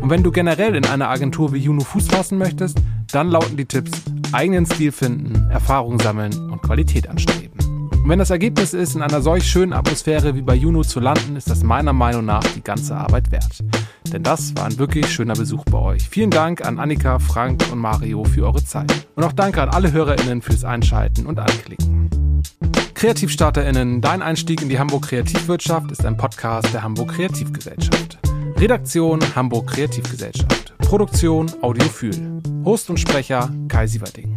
Und 0.01 0.09
wenn 0.09 0.23
du 0.23 0.31
generell 0.31 0.75
in 0.75 0.85
einer 0.87 1.09
Agentur 1.09 1.53
wie 1.53 1.59
Juno 1.59 1.83
Fuß 1.83 2.07
fassen 2.07 2.39
möchtest, 2.39 2.79
dann 3.11 3.29
lauten 3.29 3.55
die 3.55 3.65
Tipps 3.65 3.91
eigenen 4.31 4.65
Stil 4.65 4.91
finden, 4.91 5.47
Erfahrung 5.51 5.99
sammeln 5.99 6.33
und 6.49 6.63
Qualität 6.63 7.07
anstreben. 7.07 7.64
Und 8.05 8.11
wenn 8.11 8.19
das 8.19 8.29
Ergebnis 8.29 8.75
ist, 8.75 8.95
in 8.95 9.01
einer 9.01 9.19
solch 9.19 9.49
schönen 9.49 9.73
Atmosphäre 9.73 10.35
wie 10.35 10.43
bei 10.43 10.53
Juno 10.53 10.83
zu 10.83 10.99
landen, 10.99 11.35
ist 11.37 11.49
das 11.49 11.63
meiner 11.63 11.91
Meinung 11.91 12.23
nach 12.23 12.43
die 12.43 12.61
ganze 12.61 12.95
Arbeit 12.95 13.31
wert. 13.31 13.63
Denn 14.13 14.21
das 14.21 14.55
war 14.55 14.65
ein 14.65 14.77
wirklich 14.77 15.11
schöner 15.11 15.33
Besuch 15.33 15.65
bei 15.65 15.79
euch. 15.79 16.07
Vielen 16.07 16.29
Dank 16.29 16.63
an 16.63 16.77
Annika, 16.77 17.17
Frank 17.17 17.63
und 17.71 17.79
Mario 17.79 18.23
für 18.23 18.45
eure 18.45 18.63
Zeit. 18.63 19.07
Und 19.15 19.23
auch 19.23 19.31
danke 19.31 19.59
an 19.63 19.69
alle 19.69 19.91
HörerInnen 19.91 20.43
fürs 20.43 20.63
Einschalten 20.63 21.25
und 21.25 21.39
Anklicken. 21.39 22.43
KreativstarterInnen, 22.93 24.01
dein 24.01 24.21
Einstieg 24.21 24.61
in 24.61 24.69
die 24.69 24.77
Hamburg 24.77 25.07
Kreativwirtschaft 25.07 25.89
ist 25.89 26.05
ein 26.05 26.15
Podcast 26.15 26.71
der 26.75 26.83
Hamburg 26.83 27.11
Kreativgesellschaft. 27.13 28.19
Redaktion 28.57 29.19
Hamburg 29.35 29.65
Kreativgesellschaft. 29.65 30.77
Produktion 30.77 31.51
Audiophil. 31.63 32.39
Host 32.65 32.87
und 32.91 32.99
Sprecher 32.99 33.49
Kai 33.67 33.87
Sieverding. 33.87 34.34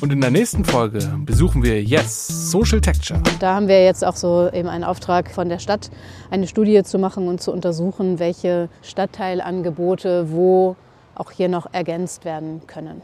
Und 0.00 0.12
in 0.12 0.20
der 0.20 0.30
nächsten 0.30 0.64
Folge 0.64 0.98
besuchen 1.24 1.62
wir 1.62 1.82
Yes 1.82 2.50
Social 2.50 2.80
Texture. 2.80 3.20
Da 3.40 3.54
haben 3.54 3.66
wir 3.66 3.84
jetzt 3.84 4.04
auch 4.04 4.16
so 4.16 4.50
eben 4.52 4.68
einen 4.68 4.84
Auftrag 4.84 5.30
von 5.30 5.48
der 5.48 5.58
Stadt, 5.58 5.90
eine 6.30 6.46
Studie 6.46 6.82
zu 6.82 6.98
machen 6.98 7.28
und 7.28 7.40
zu 7.40 7.50
untersuchen, 7.52 8.18
welche 8.18 8.68
Stadtteilangebote 8.82 10.30
wo 10.30 10.76
auch 11.14 11.30
hier 11.30 11.48
noch 11.48 11.66
ergänzt 11.72 12.24
werden 12.24 12.60
können. 12.66 13.00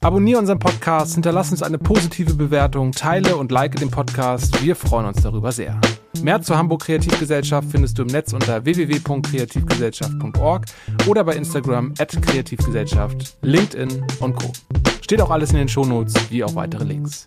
Abonniere 0.00 0.38
unseren 0.38 0.58
Podcast, 0.58 1.14
hinterlass 1.14 1.50
uns 1.50 1.62
eine 1.62 1.78
positive 1.78 2.34
Bewertung, 2.34 2.92
teile 2.92 3.36
und 3.36 3.52
like 3.52 3.76
den 3.76 3.90
Podcast. 3.90 4.62
Wir 4.62 4.76
freuen 4.76 5.06
uns 5.06 5.22
darüber 5.22 5.52
sehr. 5.52 5.80
Mehr 6.20 6.42
zur 6.42 6.58
Hamburg 6.58 6.82
Kreativgesellschaft 6.82 7.68
findest 7.70 7.98
du 7.98 8.02
im 8.02 8.08
Netz 8.08 8.32
unter 8.32 8.64
www.kreativgesellschaft.org 8.64 10.66
oder 11.06 11.24
bei 11.24 11.34
Instagram 11.34 11.94
at 11.98 12.10
Kreativgesellschaft, 12.22 13.36
LinkedIn 13.42 14.04
und 14.20 14.36
Co. 14.36 14.52
Steht 15.00 15.20
auch 15.20 15.30
alles 15.30 15.50
in 15.50 15.56
den 15.56 15.68
Shownotes, 15.68 16.14
wie 16.30 16.44
auch 16.44 16.54
weitere 16.54 16.84
Links. 16.84 17.26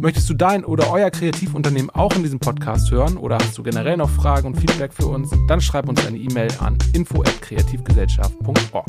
Möchtest 0.00 0.28
du 0.30 0.34
dein 0.34 0.64
oder 0.64 0.90
euer 0.90 1.10
Kreativunternehmen 1.10 1.90
auch 1.90 2.14
in 2.14 2.22
diesem 2.22 2.38
Podcast 2.38 2.90
hören 2.90 3.16
oder 3.16 3.38
hast 3.38 3.58
du 3.58 3.62
generell 3.62 3.96
noch 3.96 4.10
Fragen 4.10 4.48
und 4.48 4.60
Feedback 4.60 4.92
für 4.92 5.06
uns, 5.06 5.30
dann 5.48 5.60
schreib 5.60 5.88
uns 5.88 6.06
eine 6.06 6.18
E-Mail 6.18 6.50
an 6.60 6.78
info 6.92 7.22
at 7.22 7.42
kreativgesellschaft.org. 7.42 8.86